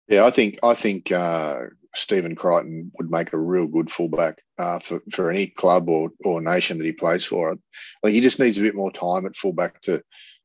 Yeah, 0.08 0.24
I 0.24 0.30
think 0.30 0.58
I 0.62 0.72
think 0.72 1.12
uh, 1.12 1.64
Stephen 1.94 2.34
Crichton 2.34 2.92
would 2.96 3.10
make 3.10 3.34
a 3.34 3.38
real 3.38 3.66
good 3.66 3.92
fullback 3.92 4.38
uh, 4.58 4.78
for 4.78 5.02
for 5.12 5.30
any 5.30 5.48
club 5.48 5.90
or 5.90 6.12
or 6.24 6.40
nation 6.40 6.78
that 6.78 6.86
he 6.86 6.92
plays 6.92 7.26
for. 7.26 7.58
Like 8.02 8.14
he 8.14 8.22
just 8.22 8.40
needs 8.40 8.56
a 8.56 8.62
bit 8.62 8.74
more 8.74 8.90
time 8.90 9.26
at 9.26 9.36
fullback 9.36 9.82
to 9.82 10.02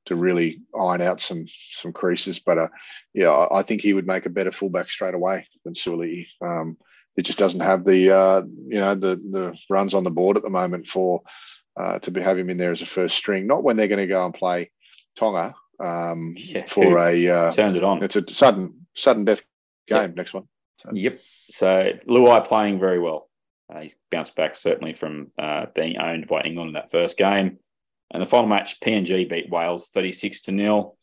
to 0.08 0.18
really 0.18 0.62
iron 0.78 1.02
out 1.02 1.22
some 1.22 1.46
some 1.48 1.94
creases. 1.94 2.40
But 2.40 2.58
uh, 2.58 2.68
yeah, 3.14 3.30
I, 3.30 3.60
I 3.60 3.64
think 3.64 3.80
he 3.80 3.94
would 3.94 4.06
make 4.06 4.26
a 4.26 4.30
better 4.38 4.52
fullback 4.52 4.90
straight 4.90 5.16
away 5.16 5.48
than 5.64 5.76
Sully. 5.76 6.28
Um, 6.42 6.76
it 7.16 7.24
just 7.24 7.40
doesn't 7.40 7.62
have 7.62 7.86
the 7.86 8.12
uh, 8.12 8.42
you 8.68 8.80
know 8.80 8.96
the 8.96 9.16
the 9.16 9.58
runs 9.70 9.94
on 9.94 10.04
the 10.04 10.12
board 10.12 10.36
at 10.36 10.44
the 10.44 10.50
moment 10.50 10.88
for 10.88 11.22
uh, 11.78 12.00
to 12.00 12.12
be 12.12 12.22
have 12.22 12.38
him 12.38 12.50
in 12.50 12.58
there 12.58 12.72
as 12.72 12.82
a 12.82 12.86
first 12.86 13.16
string. 13.16 13.48
Not 13.48 13.64
when 13.64 13.78
they're 13.78 13.88
going 13.88 14.00
to 14.00 14.08
go 14.08 14.26
and 14.26 14.34
play 14.34 14.72
Tonga 15.16 15.56
um, 15.80 16.36
Yeah, 16.38 16.66
for 16.66 16.98
a 16.98 17.28
uh, 17.28 17.52
Turned 17.52 17.76
it 17.78 17.84
on. 17.84 18.04
it's 18.04 18.16
a 18.16 18.34
sudden 18.34 18.88
sudden 18.94 19.26
death 19.26 19.44
game 19.88 20.02
Yep. 20.02 20.16
next 20.16 20.34
one. 20.34 20.48
Yep. 20.92 21.20
So 21.52 21.92
Luai 22.08 22.46
playing 22.46 22.80
very 22.80 23.00
well. 23.00 23.30
Uh, 23.74 23.82
he's 23.82 23.96
bounced 24.12 24.36
back 24.36 24.56
certainly 24.56 24.94
from 24.94 25.32
uh, 25.40 25.66
being 25.74 25.98
owned 25.98 26.28
by 26.28 26.42
England 26.42 26.70
in 26.70 26.74
that 26.76 26.92
first 26.92 27.18
game. 27.18 27.58
And 28.12 28.22
the 28.22 28.28
final 28.28 28.48
match, 28.48 28.80
PNG 28.80 29.28
beat 29.28 29.50
Wales 29.50 29.90
36 29.90 30.44
to 30.44 30.52
nil. 30.52 30.96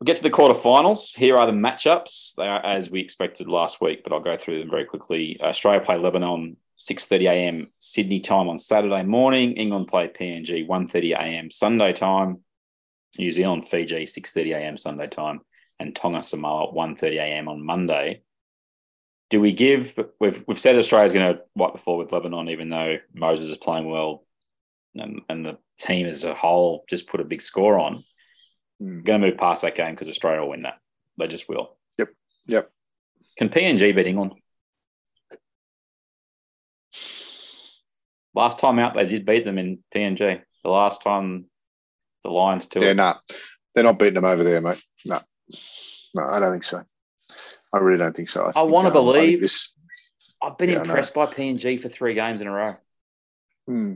We'll 0.00 0.06
get 0.06 0.16
to 0.16 0.22
the 0.22 0.30
quarterfinals. 0.30 1.16
Here 1.16 1.36
are 1.36 1.46
the 1.46 1.52
matchups. 1.52 2.34
They 2.34 2.46
are 2.48 2.64
as 2.64 2.90
we 2.90 3.00
expected 3.00 3.48
last 3.48 3.80
week, 3.80 4.02
but 4.02 4.12
I'll 4.12 4.20
go 4.20 4.36
through 4.36 4.58
them 4.60 4.70
very 4.70 4.86
quickly. 4.86 5.38
Australia 5.40 5.80
play 5.80 5.98
Lebanon 5.98 6.56
6:30 6.80 7.28
a.m. 7.28 7.66
Sydney 7.78 8.20
time 8.20 8.48
on 8.48 8.58
Saturday 8.58 9.02
morning. 9.02 9.52
England 9.52 9.88
play 9.88 10.08
PNG 10.08 10.66
1:30 10.66 11.12
a.m. 11.12 11.50
Sunday 11.50 11.92
time. 11.92 12.38
New 13.18 13.30
Zealand 13.30 13.68
Fiji 13.68 14.06
6:30 14.06 14.56
a.m. 14.56 14.78
Sunday 14.78 15.06
time 15.06 15.40
and 15.78 15.94
Tonga 15.94 16.22
Samoa 16.22 16.72
1:30 16.72 17.18
a.m. 17.18 17.48
on 17.48 17.64
Monday. 17.64 18.22
Do 19.28 19.42
we 19.42 19.52
give? 19.52 19.98
We've 20.18 20.42
we've 20.46 20.58
said 20.58 20.76
Australia's 20.76 21.12
going 21.12 21.34
to 21.34 21.42
wipe 21.54 21.72
the 21.74 21.78
floor 21.78 21.98
with 21.98 22.12
Lebanon, 22.12 22.48
even 22.48 22.70
though 22.70 22.96
Moses 23.12 23.50
is 23.50 23.58
playing 23.58 23.88
well, 23.88 24.24
and, 24.94 25.20
and 25.28 25.44
the 25.44 25.58
team 25.78 26.06
as 26.06 26.24
a 26.24 26.34
whole 26.34 26.84
just 26.88 27.08
put 27.08 27.20
a 27.20 27.24
big 27.24 27.42
score 27.42 27.78
on. 27.78 28.04
Hmm. 28.80 29.02
Going 29.02 29.20
to 29.20 29.26
move 29.28 29.38
past 29.38 29.62
that 29.62 29.74
game 29.74 29.94
because 29.94 30.08
Australia 30.08 30.40
will 30.40 30.50
win 30.50 30.62
that. 30.62 30.78
They 31.18 31.28
just 31.28 31.46
will. 31.46 31.76
Yep. 31.98 32.08
Yep. 32.46 32.70
Can 33.36 33.50
PNG 33.50 33.94
beat 33.94 34.06
England? 34.06 34.32
Last 38.34 38.60
time 38.60 38.78
out, 38.78 38.94
they 38.94 39.06
did 39.06 39.26
beat 39.26 39.44
them 39.44 39.58
in 39.58 39.82
PNG. 39.94 40.40
The 40.62 40.70
last 40.70 41.02
time 41.02 41.46
the 42.24 42.30
Lions 42.30 42.66
to 42.68 42.80
Yeah, 42.80 42.92
no, 42.92 43.14
they're 43.74 43.84
not 43.84 43.98
beating 43.98 44.14
them 44.14 44.24
over 44.24 44.44
there, 44.44 44.60
mate. 44.60 44.82
No, 45.04 45.18
no, 46.14 46.24
I 46.24 46.38
don't 46.40 46.52
think 46.52 46.64
so. 46.64 46.82
I 47.72 47.78
really 47.78 47.98
don't 47.98 48.14
think 48.14 48.28
so. 48.28 48.46
I 48.46 48.52
think, 48.52 48.70
wanna 48.70 48.88
um, 48.88 48.94
believe. 48.94 49.40
this. 49.40 49.72
I've 50.42 50.58
been 50.58 50.70
Yeah, 50.70 50.82
impressed 50.82 51.14
by 51.14 51.26
PNG 51.26 51.80
for 51.80 51.88
three 51.88 52.14
games 52.14 52.40
in 52.40 52.46
a 52.46 52.52
row. 52.52 52.76
Hmm. 53.66 53.94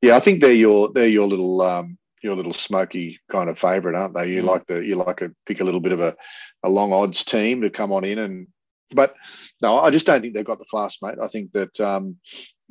Yeah, 0.00 0.16
I 0.16 0.20
think 0.20 0.40
they're 0.40 0.52
your 0.52 0.90
they're 0.92 1.08
your 1.08 1.26
little 1.26 1.60
um, 1.60 1.98
your 2.22 2.34
little 2.34 2.52
smoky 2.52 3.20
kind 3.30 3.48
of 3.48 3.58
favourite, 3.58 3.96
aren't 3.98 4.14
they? 4.14 4.32
You 4.32 4.42
Mm. 4.42 4.46
like 4.46 4.66
the 4.66 4.84
you 4.84 4.96
like 4.96 5.18
to 5.18 5.34
pick 5.46 5.60
a 5.60 5.64
little 5.64 5.80
bit 5.80 5.92
of 5.92 6.00
a, 6.00 6.16
a 6.64 6.68
long 6.68 6.92
odds 6.92 7.24
team 7.24 7.62
to 7.62 7.70
come 7.70 7.92
on 7.92 8.04
in 8.04 8.18
and 8.18 8.48
but 8.94 9.14
no, 9.62 9.78
I 9.78 9.90
just 9.90 10.06
don't 10.06 10.20
think 10.20 10.34
they've 10.34 10.44
got 10.44 10.58
the 10.58 10.66
class, 10.66 10.98
mate. 11.00 11.16
I 11.22 11.26
think 11.28 11.52
that 11.52 11.80
um, 11.80 12.16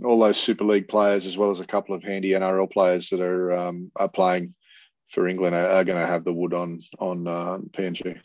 all 0.04 0.20
those 0.20 0.38
Super 0.40 0.64
League 0.64 0.88
players, 0.88 1.26
as 1.26 1.38
well 1.38 1.52
as 1.52 1.60
a 1.60 1.66
couple 1.68 1.96
of 1.96 2.04
handy 2.04 2.32
NRL 2.32 2.72
players 2.72 3.10
that 3.10 3.22
are 3.22 3.52
um, 3.52 3.92
are 3.96 4.10
playing 4.10 4.54
for 5.10 5.28
England, 5.28 5.56
are, 5.56 5.68
are 5.68 5.84
going 5.84 6.00
to 6.00 6.08
have 6.08 6.24
the 6.24 6.34
wood 6.34 6.54
on 6.54 6.80
on 7.00 7.28
uh, 7.28 7.58
PNG. 7.72 8.20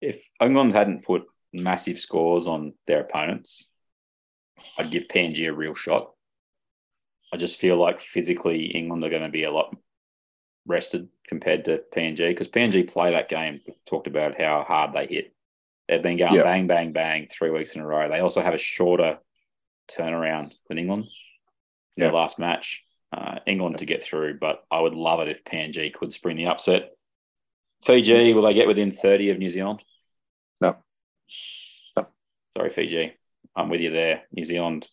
if 0.00 0.22
England 0.40 0.72
hadn't 0.72 1.04
put 1.04 1.24
massive 1.52 1.98
scores 1.98 2.46
on 2.46 2.74
their 2.86 3.00
opponents, 3.00 3.68
I'd 4.78 4.90
give 4.90 5.04
PNG 5.08 5.46
a 5.48 5.52
real 5.52 5.74
shot. 5.74 6.12
I 7.32 7.36
just 7.36 7.58
feel 7.58 7.76
like 7.76 8.00
physically 8.00 8.66
England 8.66 9.04
are 9.04 9.10
going 9.10 9.22
to 9.22 9.28
be 9.28 9.44
a 9.44 9.50
lot 9.50 9.76
rested 10.66 11.08
compared 11.28 11.64
to 11.64 11.82
PNG 11.94 12.28
because 12.28 12.48
PNG 12.48 12.90
play 12.90 13.12
that 13.12 13.28
game. 13.28 13.60
Talked 13.86 14.06
about 14.06 14.40
how 14.40 14.64
hard 14.66 14.92
they 14.94 15.06
hit. 15.06 15.32
They've 15.88 16.02
been 16.02 16.16
going 16.16 16.34
Yeah. 16.34 16.42
bang, 16.42 16.66
bang, 16.66 16.92
bang 16.92 17.26
three 17.28 17.50
weeks 17.50 17.74
in 17.76 17.80
a 17.82 17.86
row. 17.86 18.08
They 18.08 18.20
also 18.20 18.42
have 18.42 18.54
a 18.54 18.58
shorter 18.58 19.18
turnaround 19.88 20.54
than 20.68 20.78
England 20.78 21.04
in 21.96 22.02
Yeah. 22.02 22.06
their 22.06 22.14
last 22.14 22.38
match. 22.38 22.82
Uh, 23.12 23.38
England 23.46 23.78
to 23.78 23.86
get 23.86 24.02
through, 24.02 24.38
but 24.38 24.64
I 24.70 24.80
would 24.80 24.94
love 24.94 25.20
it 25.20 25.28
if 25.28 25.44
PNG 25.44 25.90
could 25.92 26.12
spring 26.12 26.36
the 26.36 26.46
upset. 26.46 26.90
Fiji, 27.84 28.34
will 28.34 28.42
they 28.42 28.54
get 28.54 28.66
within 28.66 28.90
30 28.92 29.30
of 29.30 29.38
New 29.38 29.50
Zealand? 29.50 29.82
No. 30.60 30.76
Sorry, 32.56 32.70
Fiji. 32.70 33.12
I'm 33.54 33.68
with 33.68 33.80
you 33.80 33.90
there. 33.90 34.22
New 34.32 34.44
Zealand, 34.44 34.88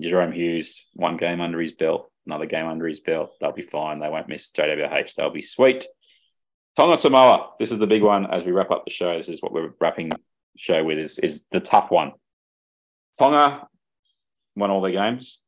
Jahrome 0.00 0.34
Hughes, 0.34 0.88
one 0.94 1.16
game 1.16 1.40
under 1.40 1.60
his 1.60 1.72
belt, 1.72 2.10
another 2.26 2.46
game 2.46 2.66
under 2.66 2.86
his 2.86 3.00
belt. 3.00 3.32
They'll 3.40 3.52
be 3.52 3.62
fine. 3.62 4.00
They 4.00 4.08
won't 4.08 4.28
miss 4.28 4.50
JWH. 4.50 5.14
They'll 5.14 5.30
be 5.30 5.42
sweet. 5.42 5.86
Tonga 6.76 6.96
Samoa. 6.96 7.52
This 7.58 7.72
is 7.72 7.78
the 7.78 7.86
big 7.86 8.02
one 8.02 8.26
as 8.26 8.44
we 8.44 8.52
wrap 8.52 8.70
up 8.70 8.84
the 8.84 8.92
show. 8.92 9.16
This 9.16 9.28
is 9.28 9.40
what 9.40 9.52
we're 9.52 9.72
wrapping 9.80 10.10
the 10.10 10.18
show 10.56 10.84
with 10.84 10.98
is, 10.98 11.18
is 11.18 11.46
the 11.50 11.60
tough 11.60 11.90
one. 11.90 12.12
Tonga 13.18 13.66
won 14.56 14.70
all 14.70 14.80
their 14.80 14.92
games. 14.92 15.40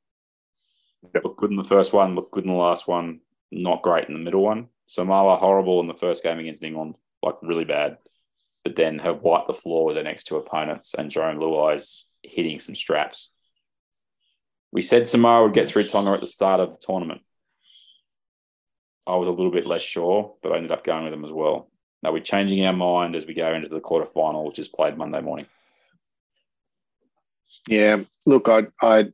Yep. 1.14 1.25
Looked 1.25 1.40
good 1.40 1.51
in 1.51 1.57
the 1.57 1.64
first 1.64 1.92
one, 1.92 2.14
looked 2.14 2.33
good 2.33 2.44
in 2.44 2.51
the 2.51 2.57
last 2.57 2.87
one, 2.87 3.21
not 3.51 3.83
great 3.83 4.09
in 4.09 4.14
the 4.14 4.21
middle 4.21 4.42
one. 4.42 4.68
Samoa 4.87 5.37
horrible 5.37 5.81
in 5.81 5.87
the 5.87 5.94
first 5.94 6.23
game 6.23 6.38
against 6.38 6.62
England, 6.62 6.94
like 7.23 7.37
really 7.42 7.64
bad 7.64 7.99
but 8.68 8.77
then 8.77 8.99
have 8.99 9.23
wiped 9.23 9.47
the 9.47 9.55
floor 9.55 9.87
with 9.87 9.94
their 9.94 10.05
next 10.05 10.25
two 10.25 10.37
opponents, 10.37 10.94
and 10.94 11.11
Jarome 11.11 11.38
Luai's 11.38 12.07
hitting 12.23 12.61
some 12.61 12.75
straps. 12.75 13.33
We 14.73 14.83
said 14.83 15.09
Samoa 15.09 15.44
would 15.44 15.55
get 15.55 15.68
through 15.68 15.85
Tonga 15.85 16.11
at 16.11 16.21
the 16.21 16.27
start 16.27 16.61
of 16.61 16.73
the 16.73 16.79
tournament. 16.79 17.23
I 19.07 19.16
was 19.16 19.27
a 19.27 19.33
little 19.33 19.51
bit 19.51 19.64
less 19.64 19.81
sure, 19.81 20.35
but 20.42 20.53
I 20.53 20.57
ended 20.57 20.73
up 20.73 20.85
going 20.85 21.05
with 21.05 21.12
them 21.14 21.25
as 21.25 21.33
well. 21.33 21.71
Now 22.03 22.12
we're 22.12 22.21
changing 22.21 22.64
our 22.66 22.75
mind 22.75 23.16
as 23.16 23.25
we 23.25 23.33
go 23.33 23.55
into 23.55 23.68
the 23.68 23.81
quarterfinal, 23.81 24.47
which 24.47 24.59
is 24.59 24.68
played 24.68 24.99
Monday 24.99 25.23
morning? 25.23 25.47
Yeah, 27.68 28.00
look, 28.24 28.48
I, 28.48 28.66
I, 28.81 29.12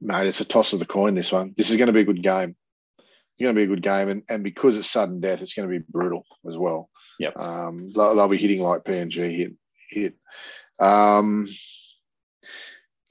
mate, 0.00 0.28
it's 0.28 0.40
a 0.40 0.44
toss 0.44 0.72
of 0.72 0.78
the 0.78 0.86
coin. 0.86 1.14
This 1.16 1.32
one. 1.32 1.54
This 1.56 1.70
is 1.70 1.76
going 1.76 1.88
to 1.88 1.92
be 1.92 2.02
a 2.02 2.04
good 2.04 2.22
game. 2.22 2.54
It's 2.98 3.42
going 3.42 3.54
to 3.54 3.58
be 3.58 3.64
a 3.64 3.74
good 3.74 3.82
game, 3.82 4.08
and, 4.08 4.22
and 4.28 4.44
because 4.44 4.78
it's 4.78 4.88
sudden 4.88 5.20
death, 5.20 5.42
it's 5.42 5.54
going 5.54 5.68
to 5.68 5.78
be 5.78 5.84
brutal 5.88 6.24
as 6.48 6.56
well. 6.56 6.88
Yeah, 7.18 7.30
Um, 7.36 7.88
they'll, 7.94 8.14
they'll 8.14 8.28
be 8.28 8.36
hitting 8.36 8.62
like 8.62 8.84
PNG 8.84 9.36
hit 9.36 9.52
hit. 9.90 10.14
Um, 10.78 11.48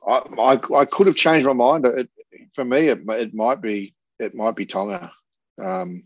I, 0.08 0.22
I, 0.40 0.60
I 0.76 0.86
could 0.86 1.08
have 1.08 1.16
changed 1.16 1.46
my 1.46 1.54
mind. 1.54 1.86
It, 1.86 2.10
for 2.54 2.64
me, 2.64 2.88
it, 2.88 3.02
it 3.10 3.34
might 3.34 3.62
be 3.62 3.94
it 4.18 4.34
might 4.34 4.56
be 4.56 4.66
Tonga. 4.66 5.12
Um, 5.62 6.04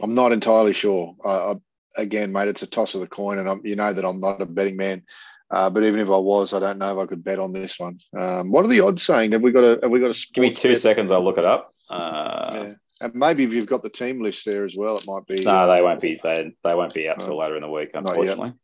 I'm 0.00 0.14
not 0.14 0.32
entirely 0.32 0.72
sure. 0.72 1.16
I, 1.24 1.30
I, 1.30 1.54
again, 1.96 2.32
mate, 2.32 2.48
it's 2.48 2.62
a 2.62 2.66
toss 2.66 2.94
of 2.94 3.00
the 3.00 3.08
coin, 3.08 3.38
and 3.38 3.48
I'm, 3.48 3.60
you 3.64 3.76
know 3.76 3.92
that 3.92 4.04
I'm 4.04 4.20
not 4.20 4.40
a 4.40 4.46
betting 4.46 4.76
man. 4.76 5.02
Uh, 5.50 5.70
but 5.70 5.82
even 5.84 6.00
if 6.00 6.08
I 6.08 6.16
was, 6.16 6.52
I 6.52 6.60
don't 6.60 6.78
know 6.78 6.92
if 6.98 7.04
I 7.04 7.06
could 7.06 7.24
bet 7.24 7.38
on 7.38 7.52
this 7.52 7.78
one. 7.78 7.98
Um, 8.16 8.50
what 8.50 8.64
are 8.64 8.68
the 8.68 8.80
odds 8.80 9.02
saying? 9.02 9.32
Have 9.32 9.42
we 9.42 9.50
got 9.52 9.64
a? 9.64 9.78
Have 9.82 9.90
we 9.90 10.00
got 10.00 10.10
a? 10.14 10.26
Give 10.34 10.42
me 10.42 10.52
two 10.52 10.70
bet? 10.70 10.80
seconds. 10.80 11.10
I'll 11.10 11.24
look 11.24 11.38
it 11.38 11.44
up. 11.44 11.74
Uh, 11.88 12.50
Yeah. 12.54 12.72
And 13.00 13.14
maybe 13.14 13.44
if 13.44 13.52
you've 13.52 13.66
got 13.66 13.82
the 13.84 13.88
team 13.88 14.20
list 14.20 14.44
there 14.44 14.64
as 14.64 14.74
well, 14.76 14.98
it 14.98 15.06
might 15.06 15.24
be. 15.26 15.40
No, 15.44 15.68
they 15.68 15.80
won't 15.80 16.00
be. 16.00 16.18
They 16.22 16.52
they 16.64 16.74
won't 16.74 16.92
be 16.92 17.08
out 17.08 17.20
till 17.20 17.28
No. 17.28 17.36
later 17.36 17.54
in 17.54 17.62
the 17.62 17.70
week, 17.70 17.90
unfortunately. 17.94 18.54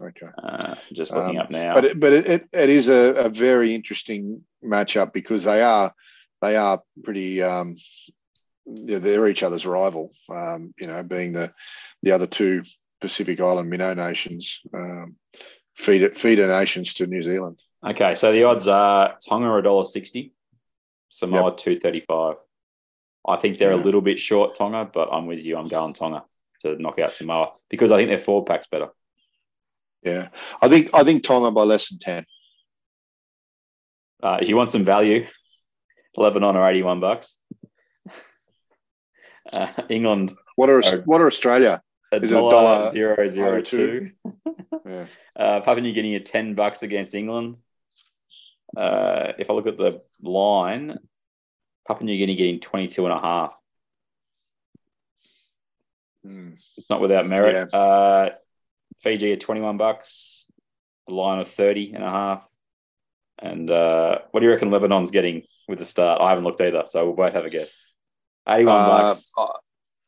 Okay. 0.00 0.26
Uh, 0.42 0.74
just 0.92 1.12
looking 1.12 1.36
Um, 1.38 1.42
up 1.44 1.50
now. 1.50 1.74
But 1.74 1.84
it, 1.86 1.98
but 2.00 2.12
it, 2.12 2.26
it, 2.26 2.48
it 2.52 2.68
is 2.68 2.88
a, 2.88 3.14
a 3.24 3.28
very 3.28 3.74
interesting 3.74 4.42
matchup 4.64 5.12
because 5.12 5.44
they 5.44 5.62
are 5.62 5.92
they 6.42 6.54
are 6.56 6.80
pretty 7.02 7.42
um, 7.42 7.76
yeah, 8.66 8.98
they're 9.00 9.26
each 9.26 9.42
other's 9.42 9.66
rival. 9.66 10.12
Um, 10.30 10.72
you 10.80 10.86
know, 10.86 11.02
being 11.02 11.32
the 11.32 11.50
the 12.04 12.12
other 12.12 12.26
two 12.28 12.62
Pacific 13.00 13.40
Island 13.40 13.68
minnow 13.68 13.94
nations, 13.94 14.60
um, 14.72 15.16
feeder 15.76 16.10
feeder 16.10 16.46
nations 16.48 16.94
to 16.94 17.06
New 17.06 17.22
Zealand. 17.22 17.60
Okay, 17.84 18.14
so 18.14 18.32
the 18.32 18.44
odds 18.44 18.66
are 18.66 19.16
Tonga 19.26 19.54
a 19.54 19.62
dollar 19.62 19.84
sixty, 19.84 20.32
Samoa 21.08 21.56
two 21.56 21.78
thirty 21.78 22.00
five. 22.00 22.36
I 23.28 23.36
think 23.36 23.58
they're 23.58 23.72
a 23.72 23.76
little 23.76 24.00
bit 24.00 24.18
short 24.18 24.54
Tonga, 24.56 24.88
but 24.92 25.08
I'm 25.12 25.26
with 25.26 25.40
you. 25.40 25.56
I'm 25.56 25.68
going 25.68 25.92
Tonga 25.94 26.24
to 26.60 26.80
knock 26.80 26.98
out 26.98 27.12
Samoa 27.14 27.52
because 27.68 27.92
I 27.92 27.96
think 27.98 28.08
their 28.08 28.20
forward 28.20 28.46
pack's 28.46 28.66
better. 28.66 28.88
Yeah, 30.02 30.28
I 30.62 30.68
think 30.68 30.90
I 30.94 31.04
think 31.04 31.22
Tonga 31.22 31.50
by 31.50 31.62
less 31.62 31.88
than 31.88 31.98
ten. 31.98 32.26
Uh, 34.22 34.38
if 34.40 34.48
you 34.48 34.56
want 34.56 34.70
some 34.70 34.84
value, 34.84 35.26
Lebanon 36.16 36.56
are 36.56 36.68
eighty 36.70 36.82
one 36.82 37.00
bucks. 37.00 37.36
Uh, 39.52 39.70
England 39.88 40.34
What 40.56 40.68
are 40.70 40.82
Oh. 40.84 41.02
what 41.04 41.20
are 41.20 41.28
Australia? 41.28 41.80
A 42.22 42.24
Is 42.24 42.32
it 42.32 42.36
a 42.36 42.38
dollar 42.38 42.50
dollar 42.50 42.90
zero 42.90 43.28
zero 43.28 43.56
oh 43.56 43.60
two. 43.60 44.10
Yeah. 44.86 45.06
Uh, 45.34 45.60
Papua 45.60 45.80
New 45.80 45.92
Guinea 45.92 46.14
are 46.14 46.20
ten 46.20 46.54
bucks 46.54 46.82
against 46.84 47.14
England. 47.14 47.56
Uh, 48.76 49.32
if 49.38 49.50
I 49.50 49.52
look 49.54 49.66
at 49.66 49.76
the 49.76 50.02
line, 50.22 50.98
Papua 51.88 52.04
New 52.04 52.16
Guinea 52.16 52.36
getting 52.36 52.60
22 52.60 53.04
and 53.04 53.12
a 53.12 53.20
half. 53.20 53.58
Hmm. 56.24 56.50
It's 56.76 56.90
not 56.90 57.00
without 57.00 57.26
merit. 57.26 57.72
Uh, 57.72 58.30
Fiji 59.00 59.32
at 59.32 59.40
21 59.40 59.76
bucks, 59.76 60.46
a 61.08 61.12
line 61.12 61.40
of 61.40 61.48
30 61.48 61.92
and 61.94 62.04
a 62.04 62.10
half. 62.10 62.48
And 63.38 63.70
uh, 63.70 64.18
what 64.30 64.40
do 64.40 64.46
you 64.46 64.52
reckon 64.52 64.70
Lebanon's 64.70 65.10
getting 65.10 65.42
with 65.68 65.78
the 65.78 65.84
start? 65.84 66.20
I 66.20 66.30
haven't 66.30 66.44
looked 66.44 66.60
either, 66.60 66.84
so 66.86 67.04
we'll 67.06 67.16
both 67.16 67.34
have 67.34 67.44
a 67.44 67.50
guess. 67.50 67.78
81 68.48 68.74
Uh, 68.74 68.88
bucks. 68.88 69.32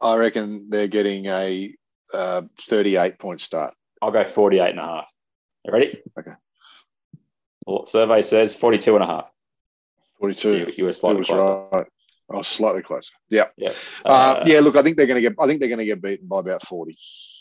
I 0.00 0.16
reckon 0.16 0.70
they're 0.70 0.88
getting 0.88 1.26
a 1.26 1.74
uh, 2.12 2.42
thirty-eight 2.68 3.18
point 3.18 3.40
start. 3.40 3.74
I'll 4.00 4.10
go 4.12 4.24
48 4.24 4.70
and 4.70 4.78
a 4.78 4.82
half. 4.82 5.10
You 5.64 5.72
ready? 5.72 6.00
Okay. 6.18 6.30
Well, 7.66 7.84
survey 7.86 8.22
says 8.22 8.54
42 8.56 8.94
and 8.94 9.04
a 9.04 9.06
half. 9.06 9.30
Forty-two. 10.20 10.56
You, 10.56 10.72
you 10.76 10.84
were 10.84 10.92
slightly 10.92 11.18
was 11.20 11.28
closer. 11.28 11.66
right. 11.72 11.86
Oh, 12.30 12.42
slightly 12.42 12.82
closer. 12.82 13.12
Yeah. 13.28 13.46
Yeah. 13.56 13.70
Uh, 14.04 14.08
Uh, 14.08 14.44
yeah. 14.46 14.60
Look, 14.60 14.76
I 14.76 14.82
think 14.82 14.96
they're 14.96 15.06
going 15.06 15.22
to 15.22 15.28
get. 15.28 15.36
I 15.38 15.46
think 15.46 15.60
they're 15.60 15.68
going 15.68 15.78
to 15.78 15.84
get 15.84 16.02
beaten 16.02 16.26
by 16.28 16.40
about 16.40 16.64
forty. 16.66 16.96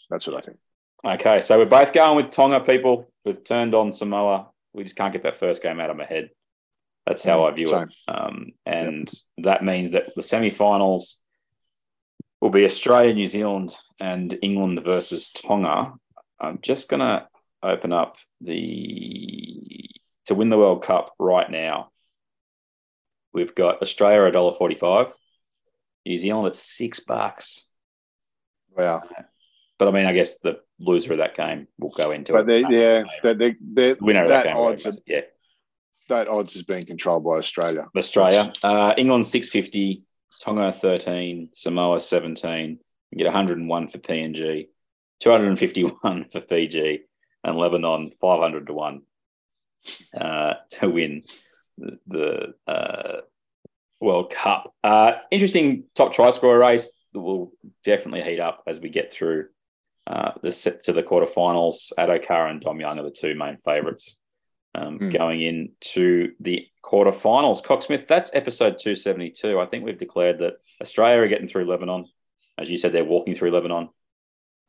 That's 0.10 0.26
what 0.28 0.38
I 0.38 0.42
think. 0.42 0.58
Okay, 1.06 1.42
so 1.42 1.60
we're 1.60 1.66
both 1.66 1.94
going 1.94 2.16
with 2.16 2.32
Tonga, 2.32 2.62
people. 2.62 3.12
We've 3.24 3.44
turned 3.44 3.76
on 3.76 3.92
Samoa. 3.92 4.48
We 4.74 4.84
just 4.84 4.96
can't 4.96 5.14
get 5.14 5.24
that 5.24 5.38
first 5.38 5.62
game 5.62 5.80
out 5.80 5.90
of 5.92 5.98
my 5.98 6.06
head. 6.06 6.32
That's 7.06 7.24
how 7.24 7.46
I 7.46 7.52
view 7.52 7.68
Same. 7.68 7.84
it. 7.84 7.94
Um, 8.08 8.48
and 8.66 9.12
that 9.40 9.64
means 9.64 9.92
that 9.92 10.10
the 10.16 10.24
semi-finals 10.24 11.20
will 12.42 12.50
be 12.50 12.66
Australia, 12.66 13.14
New 13.14 13.28
Zealand, 13.28 13.76
and 14.00 14.38
England 14.42 14.84
versus 14.84 15.32
Tonga. 15.32 15.94
I'm 16.40 16.60
just 16.62 16.90
going 16.90 17.00
to 17.00 17.28
open 17.64 17.92
up 17.92 18.18
the 18.42 19.90
to 20.26 20.36
win 20.36 20.50
the 20.50 20.58
World 20.58 20.84
Cup 20.84 21.14
right 21.18 21.50
now. 21.50 21.90
We've 23.34 23.56
got 23.56 23.82
Australia 23.82 24.24
a 24.26 24.32
dollar 24.32 24.54
forty-five, 24.54 25.08
New 26.06 26.18
Zealand 26.18 26.48
at 26.48 26.56
six 26.56 27.00
bucks. 27.00 27.68
Wow. 28.76 29.04
But 29.80 29.88
I 29.88 29.92
mean, 29.92 30.06
I 30.06 30.14
guess 30.14 30.40
the 30.40 30.60
loser 30.80 31.14
of 31.14 31.20
that 31.20 31.36
game 31.36 31.68
will 31.80 31.90
go 31.90 32.12
into 32.12 32.34
But 32.34 32.42
it. 32.42 32.48
they, 32.48 32.60
yeah, 32.62 33.04
that 33.24 33.38
they, 33.38 33.56
they, 33.62 33.94
The 33.94 33.98
winner 34.02 34.24
of 34.24 34.30
that, 34.30 34.44
that 34.44 34.54
game. 34.54 34.58
odds, 34.58 34.86
are, 34.86 34.94
yeah, 35.06 35.22
that 36.10 36.28
odds 36.28 36.56
is 36.56 36.64
being 36.64 36.86
controlled 36.86 37.24
by 37.24 37.38
Australia. 37.38 37.88
Australia, 37.96 38.52
uh, 38.64 38.94
England 38.98 39.28
six 39.28 39.50
fifty, 39.50 40.04
Tonga 40.42 40.72
thirteen, 40.72 41.50
Samoa 41.52 42.00
seventeen. 42.00 42.80
You 43.12 43.18
get 43.18 43.26
one 43.26 43.34
hundred 43.34 43.58
and 43.58 43.70
one 43.70 43.88
for 43.88 43.98
PNG, 43.98 44.68
two 45.20 45.32
hundred 45.32 45.48
and 45.48 45.60
fifty 45.60 45.84
one 45.84 46.26
for 46.32 46.42
Fiji, 46.42 47.02
and 47.44 47.58
Lebanon 47.58 48.12
five 48.22 48.40
hundred 48.40 48.68
to 48.68 48.74
one 48.74 49.02
uh, 50.20 50.54
to 50.72 50.90
win 50.90 51.24
the, 51.78 52.00
the 52.08 52.72
uh, 52.72 53.22
World 54.00 54.32
Cup. 54.32 54.74
Uh, 54.84 55.14
interesting 55.32 55.86
top 55.96 56.14
try 56.14 56.30
scorer 56.32 56.60
race 56.60 56.94
that 57.14 57.20
will 57.20 57.52
definitely 57.84 58.24
heat 58.24 58.40
up 58.40 58.64
as 58.68 58.80
we 58.80 58.90
get 58.90 59.12
through 59.12 59.48
uh, 60.06 60.32
the 60.42 60.52
set 60.52 60.84
to 60.84 60.94
the 60.94 61.04
quarterfinals. 61.04 61.92
Addo-Carr 61.98 62.48
and 62.48 62.62
Dom 62.62 62.80
Young 62.80 63.00
are 63.00 63.04
the 63.04 63.12
two 63.12 63.36
main 63.36 63.58
favourites 63.66 64.18
um, 64.78 64.98
Hmm. 65.00 65.10
going 65.10 65.42
into 65.42 66.34
the 66.40 66.68
quarterfinals. 66.84 67.64
Cocksmith, 67.64 68.08
that's 68.08 68.34
episode 68.34 68.78
272. 68.78 69.60
I 69.60 69.66
think 69.66 69.84
we've 69.84 69.98
declared 69.98 70.40
that 70.40 70.58
Australia 70.82 71.20
are 71.22 71.28
getting 71.28 71.48
through 71.48 71.66
Lebanon. 71.66 72.06
As 72.58 72.70
you 72.70 72.78
said, 72.78 72.92
they're 72.94 73.04
walking 73.04 73.36
through 73.36 73.52
Lebanon. 73.52 73.90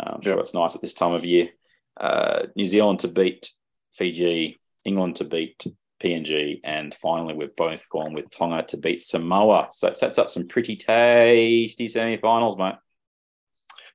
I'm 0.01 0.23
sure 0.23 0.35
Yep. 0.35 0.43
it's 0.43 0.55
nice 0.55 0.75
at 0.75 0.83
this 0.83 0.95
time 0.95 1.13
of 1.13 1.25
year. 1.25 1.51
Uh, 1.97 2.47
New 2.57 2.67
Zealand 2.67 3.01
to 3.01 3.09
beat 3.09 3.51
Fiji, 3.93 4.59
England 4.85 5.17
to 5.17 5.25
beat 5.25 5.67
PNG, 6.01 6.61
and 6.63 6.95
finally 6.95 7.35
we've 7.35 7.57
both 7.57 7.89
gone 7.89 8.13
with 8.13 8.31
Tonga 8.31 8.63
to 8.69 8.77
beat 8.77 9.03
Samoa. 9.03 9.69
So 9.73 9.89
it 9.89 9.97
sets 9.97 10.17
up 10.19 10.31
some 10.31 10.47
pretty 10.47 10.77
tasty 10.77 11.89
semi-finals, 11.89 12.57
mate. 12.57 12.77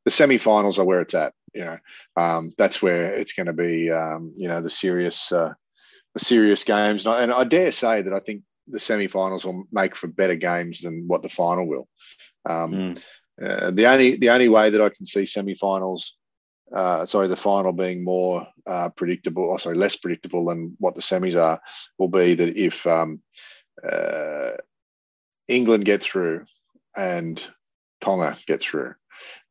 The 0.05 0.11
semi-finals 0.11 0.77
are 0.79 0.85
where 0.85 1.01
it's 1.01 1.13
at. 1.13 1.33
You 1.53 1.65
know, 1.65 1.77
um, 2.17 2.51
that's 2.57 2.81
where 2.81 3.13
it's 3.13 3.33
going 3.33 3.45
to 3.45 3.53
be. 3.53 3.89
Um, 3.89 4.33
you 4.35 4.47
know, 4.49 4.59
the 4.59 4.69
serious, 4.69 5.31
uh, 5.31 5.53
serious 6.17 6.63
games. 6.63 7.05
And 7.05 7.15
I, 7.15 7.23
and 7.23 7.33
I 7.33 7.43
dare 7.43 7.71
say 7.71 8.01
that 8.01 8.13
I 8.13 8.19
think 8.19 8.43
the 8.67 8.79
semi-finals 8.79 9.45
will 9.45 9.65
make 9.71 9.95
for 9.95 10.07
better 10.07 10.35
games 10.35 10.81
than 10.81 11.07
what 11.07 11.21
the 11.21 11.29
final 11.29 11.67
will. 11.67 11.87
Um, 12.45 12.73
Mm. 12.73 13.03
Uh, 13.41 13.71
the 13.71 13.87
only 13.87 14.15
the 14.15 14.29
only 14.29 14.47
way 14.47 14.69
that 14.69 14.79
I 14.79 14.89
can 14.89 15.07
see 15.07 15.25
semi-finals, 15.25 16.15
uh, 16.71 17.03
sorry, 17.07 17.27
the 17.27 17.35
final 17.35 17.71
being 17.71 18.03
more 18.03 18.47
uh, 18.67 18.89
predictable, 18.89 19.43
or 19.43 19.57
sorry, 19.57 19.75
less 19.75 19.95
predictable 19.95 20.45
than 20.45 20.75
what 20.79 20.93
the 20.93 21.01
semis 21.01 21.35
are, 21.35 21.59
will 21.97 22.09
be 22.09 22.35
that 22.35 22.55
if 22.55 22.85
um, 22.85 23.21
uh, 23.83 24.51
England 25.47 25.85
get 25.85 26.03
through 26.03 26.45
and 26.95 27.43
Tonga 28.01 28.37
get 28.45 28.61
through, 28.61 28.93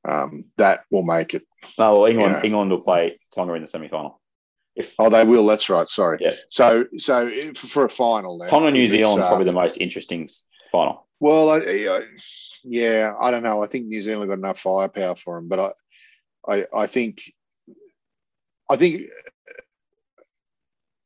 um, 0.08 0.44
that 0.58 0.84
will 0.92 1.04
make 1.04 1.34
it. 1.34 1.42
No, 1.76 1.98
well, 1.98 2.06
England, 2.10 2.36
Yeah. 2.36 2.42
England 2.44 2.70
will 2.70 2.82
play 2.82 3.18
Tonga 3.34 3.54
in 3.54 3.62
the 3.62 3.66
semi-final. 3.66 4.21
If 4.74 4.94
Oh, 4.98 5.10
they 5.10 5.24
will. 5.24 5.46
That's 5.46 5.68
right. 5.68 5.88
Sorry. 5.88 6.18
Yeah. 6.20 6.32
So 6.48 6.86
so 6.96 7.30
for 7.54 7.84
a 7.84 7.90
final, 7.90 8.38
then, 8.38 8.48
Tonga 8.48 8.70
New 8.70 8.88
Zealand's 8.88 9.24
uh, 9.24 9.28
probably 9.28 9.46
the 9.46 9.52
most 9.52 9.76
interesting 9.78 10.28
final. 10.70 11.06
Well, 11.20 11.50
I, 11.50 11.58
I, 11.58 12.02
yeah, 12.64 13.14
I 13.20 13.30
don't 13.30 13.42
know. 13.44 13.62
I 13.62 13.66
think 13.66 13.86
New 13.86 14.02
Zealand 14.02 14.28
got 14.28 14.38
enough 14.38 14.58
firepower 14.58 15.14
for 15.14 15.36
them, 15.36 15.48
but 15.48 15.76
I, 16.48 16.52
I, 16.52 16.66
I 16.74 16.86
think, 16.88 17.22
I 18.68 18.76
think 18.76 19.02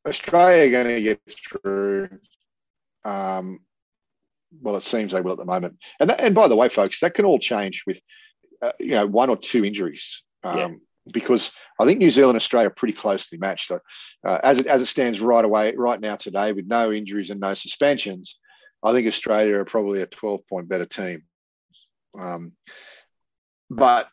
Australia 0.07 0.65
are 0.67 0.71
going 0.71 0.95
to 0.95 1.01
get 1.01 1.21
through. 1.29 2.09
Um, 3.05 3.59
well, 4.61 4.75
it 4.77 4.83
seems 4.83 5.11
they 5.11 5.21
will 5.21 5.33
at 5.33 5.37
the 5.37 5.45
moment. 5.45 5.77
And 5.99 6.09
that, 6.09 6.21
and 6.21 6.33
by 6.33 6.47
the 6.47 6.55
way, 6.55 6.69
folks, 6.69 6.99
that 7.01 7.13
can 7.13 7.25
all 7.25 7.37
change 7.37 7.83
with, 7.85 8.01
uh, 8.61 8.71
you 8.79 8.91
know, 8.91 9.05
one 9.05 9.29
or 9.29 9.37
two 9.37 9.63
injuries. 9.65 10.23
Um, 10.43 10.57
Yeah. 10.57 10.67
Because 11.11 11.51
I 11.79 11.85
think 11.85 11.99
New 11.99 12.11
Zealand 12.11 12.31
and 12.31 12.41
Australia 12.41 12.67
are 12.67 12.71
pretty 12.71 12.93
closely 12.93 13.37
matched. 13.37 13.71
Uh, 13.71 13.79
as 14.23 14.59
it 14.59 14.67
as 14.67 14.81
it 14.81 14.87
stands 14.87 15.21
right 15.21 15.45
away, 15.45 15.75
right 15.75 15.99
now 15.99 16.15
today, 16.15 16.51
with 16.51 16.67
no 16.67 16.91
injuries 16.91 17.29
and 17.29 17.39
no 17.39 17.53
suspensions, 17.53 18.37
I 18.83 18.93
think 18.93 19.07
Australia 19.07 19.57
are 19.57 19.65
probably 19.65 20.01
a 20.01 20.07
12 20.07 20.47
point 20.47 20.69
better 20.69 20.85
team. 20.85 21.23
Um, 22.19 22.53
but 23.69 24.09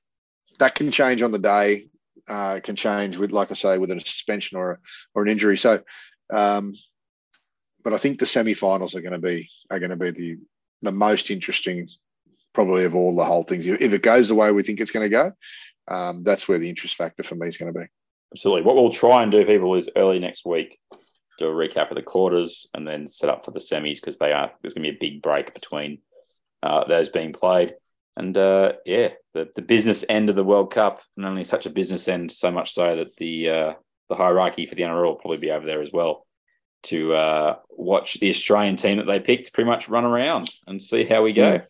that 0.58 0.74
can 0.74 0.90
change 0.90 1.22
on 1.22 1.32
the 1.32 1.38
day. 1.38 1.88
Uh, 2.26 2.58
can 2.60 2.74
change 2.74 3.18
with, 3.18 3.32
like 3.32 3.50
I 3.50 3.54
say, 3.54 3.76
with 3.76 3.90
a 3.90 4.00
suspension 4.00 4.56
or 4.56 4.80
or 5.14 5.22
an 5.22 5.28
injury. 5.28 5.58
So, 5.58 5.82
um, 6.32 6.74
but 7.82 7.92
I 7.92 7.98
think 7.98 8.18
the 8.18 8.26
semi-finals 8.26 8.94
are 8.94 9.02
going 9.02 9.12
to 9.12 9.18
be 9.18 9.50
are 9.70 9.78
going 9.78 9.90
to 9.90 9.96
be 9.96 10.10
the 10.10 10.38
the 10.80 10.92
most 10.92 11.30
interesting, 11.30 11.88
probably 12.54 12.84
of 12.84 12.94
all 12.94 13.14
the 13.14 13.24
whole 13.24 13.42
things. 13.42 13.66
If 13.66 13.92
it 13.92 14.02
goes 14.02 14.28
the 14.28 14.34
way 14.34 14.50
we 14.52 14.62
think 14.62 14.80
it's 14.80 14.90
going 14.90 15.04
to 15.04 15.14
go, 15.14 15.32
um, 15.88 16.22
that's 16.22 16.48
where 16.48 16.58
the 16.58 16.68
interest 16.68 16.96
factor 16.96 17.22
for 17.22 17.34
me 17.34 17.48
is 17.48 17.56
going 17.56 17.72
to 17.72 17.78
be. 17.78 17.86
Absolutely. 18.32 18.62
What 18.62 18.76
we'll 18.76 18.92
try 18.92 19.22
and 19.22 19.30
do, 19.30 19.44
people, 19.44 19.74
is 19.74 19.88
early 19.96 20.18
next 20.18 20.44
week 20.44 20.78
do 21.38 21.48
a 21.48 21.50
recap 21.50 21.90
of 21.90 21.96
the 21.96 22.02
quarters 22.02 22.68
and 22.74 22.86
then 22.86 23.08
set 23.08 23.28
up 23.28 23.44
for 23.44 23.50
the 23.50 23.58
semis 23.58 24.00
because 24.00 24.18
they 24.18 24.32
are 24.32 24.52
there's 24.62 24.74
going 24.74 24.84
to 24.84 24.90
be 24.92 24.96
a 24.96 25.10
big 25.10 25.22
break 25.22 25.52
between 25.54 25.98
uh, 26.62 26.84
those 26.86 27.08
being 27.08 27.32
played. 27.32 27.74
And 28.16 28.36
uh, 28.36 28.74
yeah, 28.86 29.08
the, 29.32 29.48
the 29.56 29.62
business 29.62 30.04
end 30.08 30.30
of 30.30 30.36
the 30.36 30.44
World 30.44 30.72
Cup, 30.72 31.00
and 31.16 31.26
only 31.26 31.42
such 31.42 31.66
a 31.66 31.70
business 31.70 32.06
end, 32.06 32.30
so 32.30 32.50
much 32.50 32.72
so 32.72 32.96
that 32.96 33.16
the 33.16 33.50
uh, 33.50 33.72
the 34.08 34.14
hierarchy 34.14 34.66
for 34.66 34.76
the 34.76 34.82
NRL 34.82 35.04
will 35.04 35.14
probably 35.16 35.38
be 35.38 35.50
over 35.50 35.66
there 35.66 35.82
as 35.82 35.90
well 35.92 36.24
to 36.84 37.14
uh, 37.14 37.56
watch 37.70 38.14
the 38.20 38.28
Australian 38.28 38.76
team 38.76 38.98
that 38.98 39.06
they 39.06 39.18
picked 39.18 39.52
pretty 39.52 39.68
much 39.68 39.88
run 39.88 40.04
around 40.04 40.48
and 40.66 40.80
see 40.80 41.04
how 41.04 41.22
we 41.22 41.32
go. 41.32 41.58
Mm. 41.58 41.66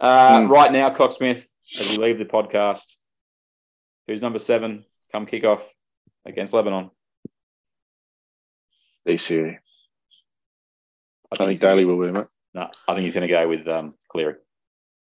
Uh, 0.00 0.40
Mm. 0.40 0.50
Right 0.50 0.72
now, 0.72 0.90
Cocksmith, 0.90 1.46
as 1.78 1.90
we 1.90 2.04
leave 2.04 2.18
the 2.18 2.24
podcast, 2.24 2.84
who's 4.06 4.22
number 4.22 4.38
seven? 4.38 4.84
Come 5.12 5.26
kick 5.26 5.44
off 5.44 5.62
against 6.24 6.52
Lebanon. 6.52 6.90
DCE. 9.06 9.58
I 11.32 11.36
think 11.36 11.50
he's- 11.50 11.60
Daly 11.60 11.84
will 11.84 12.00
be, 12.04 12.12
mate. 12.12 12.26
No, 12.54 12.70
I 12.88 12.94
think 12.94 13.04
he's 13.04 13.14
going 13.14 13.28
to 13.28 13.32
go 13.32 13.46
with 13.48 13.68
um, 13.68 13.94
Cleary. 14.08 14.36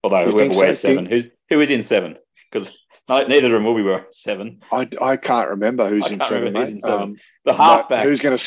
Although 0.03 0.21
You 0.21 0.31
whoever 0.31 0.39
think 0.39 0.53
so? 0.53 0.59
wears 0.59 0.79
seven, 0.79 1.05
who's 1.05 1.25
who 1.49 1.61
is 1.61 1.69
in 1.69 1.83
seven? 1.83 2.17
Because 2.51 2.77
neither 3.09 3.47
of 3.47 3.51
them 3.53 3.63
will 3.63 3.75
be 3.75 3.81
wearing 3.81 4.05
seven. 4.11 4.61
I, 4.71 4.87
I 5.01 5.17
can't 5.17 5.49
remember 5.49 5.87
who's 5.89 6.05
I 6.05 6.09
in 6.09 6.19
can't 6.19 6.29
seven, 6.29 6.43
remember 6.45 6.59
who's 6.65 6.75
in 6.75 6.81
seven. 6.81 7.01
Um, 7.01 7.15
The 7.45 7.53
halfback, 7.53 8.03
Who's 8.05 8.21
going 8.21 8.37
to 8.37 8.43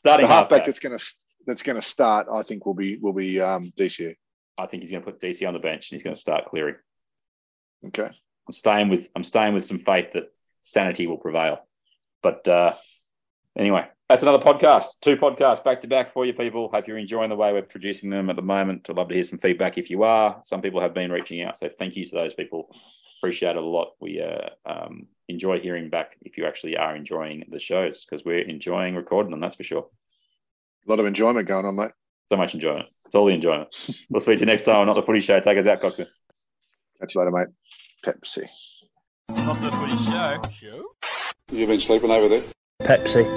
starting 0.00 0.26
the 0.26 0.32
halfback 0.32 0.50
halfback. 0.60 0.66
that's 0.66 0.78
going 0.80 0.98
to 0.98 1.04
that's 1.46 1.62
going 1.62 1.76
to 1.80 1.86
start? 1.86 2.26
I 2.32 2.42
think 2.42 2.66
will 2.66 2.74
be 2.74 2.96
will 2.98 3.12
be 3.12 3.40
um, 3.40 3.64
DCE. 3.64 4.16
I 4.58 4.66
think 4.66 4.82
he's 4.82 4.90
going 4.90 5.02
to 5.04 5.10
put 5.10 5.20
DC 5.20 5.46
on 5.46 5.54
the 5.54 5.60
bench 5.60 5.90
and 5.90 5.96
he's 5.96 6.02
going 6.02 6.14
to 6.14 6.20
start 6.20 6.46
Cleary. 6.46 6.74
Okay. 7.86 8.10
I'm 8.46 8.52
staying 8.52 8.88
with 8.88 9.08
I'm 9.14 9.24
staying 9.24 9.54
with 9.54 9.64
some 9.64 9.78
faith 9.78 10.12
that 10.14 10.32
sanity 10.62 11.06
will 11.06 11.18
prevail. 11.18 11.66
But 12.22 12.46
uh, 12.46 12.74
anyway, 13.56 13.86
that's 14.08 14.22
another 14.22 14.44
podcast. 14.44 15.00
Two 15.00 15.16
podcasts 15.16 15.64
back 15.64 15.80
to 15.80 15.88
back 15.88 16.12
for 16.12 16.24
you 16.26 16.32
people. 16.32 16.68
Hope 16.68 16.86
you're 16.86 16.98
enjoying 16.98 17.30
the 17.30 17.36
way 17.36 17.52
we're 17.52 17.62
producing 17.62 18.10
them 18.10 18.30
at 18.30 18.36
the 18.36 18.42
moment. 18.42 18.88
I'd 18.88 18.96
love 18.96 19.08
to 19.08 19.14
hear 19.14 19.22
some 19.22 19.38
feedback 19.38 19.78
if 19.78 19.90
you 19.90 20.02
are. 20.02 20.40
Some 20.44 20.60
people 20.60 20.80
have 20.80 20.94
been 20.94 21.10
reaching 21.10 21.42
out, 21.42 21.58
so 21.58 21.68
thank 21.78 21.96
you 21.96 22.06
to 22.06 22.14
those 22.14 22.34
people. 22.34 22.74
Appreciate 23.18 23.56
it 23.56 23.56
a 23.56 23.60
lot. 23.60 23.92
We 24.00 24.20
uh, 24.20 24.50
um, 24.66 25.06
enjoy 25.28 25.60
hearing 25.60 25.90
back 25.90 26.16
if 26.22 26.36
you 26.36 26.46
actually 26.46 26.76
are 26.76 26.94
enjoying 26.94 27.44
the 27.50 27.58
shows 27.58 28.04
because 28.04 28.24
we're 28.24 28.40
enjoying 28.40 28.96
recording 28.96 29.30
them. 29.30 29.40
That's 29.40 29.56
for 29.56 29.64
sure. 29.64 29.86
A 30.86 30.90
lot 30.90 31.00
of 31.00 31.06
enjoyment 31.06 31.46
going 31.46 31.64
on, 31.64 31.76
mate. 31.76 31.92
So 32.30 32.36
much 32.36 32.54
enjoyment. 32.54 32.88
It's 33.06 33.14
all 33.14 33.26
the 33.28 33.34
enjoyment. 33.34 33.74
we'll 34.10 34.20
speak 34.20 34.36
to 34.36 34.40
you 34.40 34.46
next 34.46 34.62
time. 34.62 34.78
on 34.78 34.86
Not 34.86 34.96
the 34.96 35.02
Footy 35.02 35.20
Show. 35.20 35.38
Take 35.40 35.58
us 35.58 35.66
out, 35.66 35.80
Coxman. 35.80 36.08
Catch 37.00 37.14
you 37.14 37.20
later, 37.20 37.30
mate. 37.30 37.48
Pepsi. 38.04 38.48
Not 39.28 39.60
the 39.60 39.70
footy 39.70 39.96
show. 40.04 40.42
Show? 40.50 40.84
You've 41.52 41.68
been 41.68 41.80
sleeping 41.80 42.10
over 42.10 42.28
there? 42.28 42.42
Pepsi. 42.82 43.36